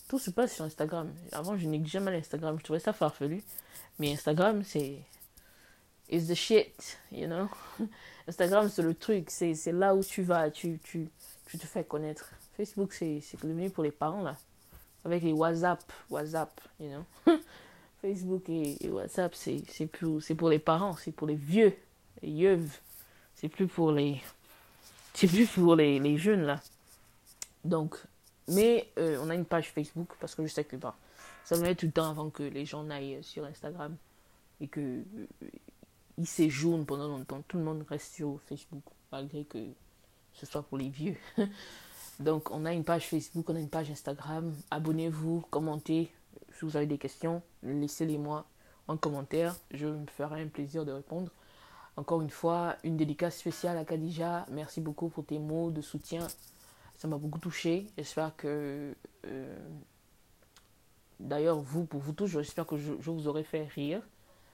[0.08, 1.12] Tout se passe sur Instagram.
[1.32, 3.42] Avant, je négligeais jamais l'Instagram, je trouvais ça farfelu.
[3.98, 4.98] Mais Instagram, c'est.
[6.08, 7.48] It's the shit, you know?
[8.26, 11.08] Instagram, c'est le truc, c'est là où tu vas, tu, tu,
[11.46, 12.30] tu te fais connaître.
[12.56, 14.36] Facebook, c'est devenu pour les parents, là.
[15.04, 15.80] Avec les WhatsApp,
[16.10, 17.38] WhatsApp, you know?
[18.00, 19.86] Facebook et, WhatsApp, c'est
[20.36, 21.76] pour les parents, c'est pour les vieux,
[22.22, 22.66] les yeux.
[23.34, 24.20] C'est plus pour les.
[25.14, 26.60] C'est plus pour les, les, jeunes, là.
[27.64, 27.96] Donc,
[28.48, 30.96] mais euh, on a une page Facebook parce que je sais que bah,
[31.44, 33.96] ça être tout le temps avant que les gens n'aillent sur Instagram
[34.60, 35.26] et que euh,
[36.18, 37.42] ils pendant longtemps.
[37.48, 38.82] Tout le monde reste sur Facebook
[39.12, 39.58] malgré que
[40.32, 41.16] ce soit pour les vieux.
[42.20, 44.54] Donc, on a une page Facebook, on a une page Instagram.
[44.70, 46.12] Abonnez-vous, commentez.
[46.52, 48.44] Si vous avez des questions, laissez-les moi
[48.88, 49.56] en commentaire.
[49.70, 51.30] Je me ferai un plaisir de répondre.
[52.00, 54.46] Encore une fois, une dédicace spéciale à Khadija.
[54.50, 56.26] Merci beaucoup pour tes mots de soutien.
[56.96, 57.88] Ça m'a beaucoup touché.
[57.98, 58.96] J'espère que.
[59.26, 59.58] Euh,
[61.18, 64.00] d'ailleurs, vous, pour vous tous, j'espère que je, vous aurai fait rire.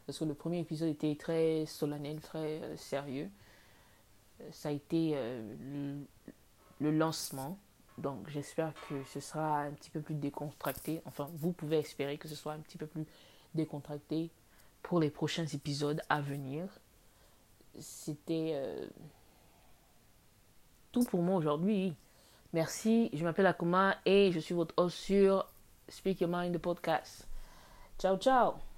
[0.06, 3.30] Parce que le premier épisode était très solennel, très euh, sérieux.
[4.50, 6.02] Ça a été euh,
[6.80, 7.60] le, lancement.
[7.96, 11.00] Donc j'espère que ce sera un petit peu plus décontracté.
[11.04, 13.06] Enfin, vous pouvez espérer que ce soit un petit peu plus
[13.54, 14.32] décontracté
[14.82, 16.66] pour les prochains épisodes à venir.
[17.78, 18.60] C'était
[20.92, 21.94] tout pour moi aujourd'hui.
[22.52, 25.46] Merci, je m'appelle Akuma et je suis votre host sur
[25.88, 27.28] Speak Your Mind, podcast.
[27.98, 28.75] Ciao, ciao!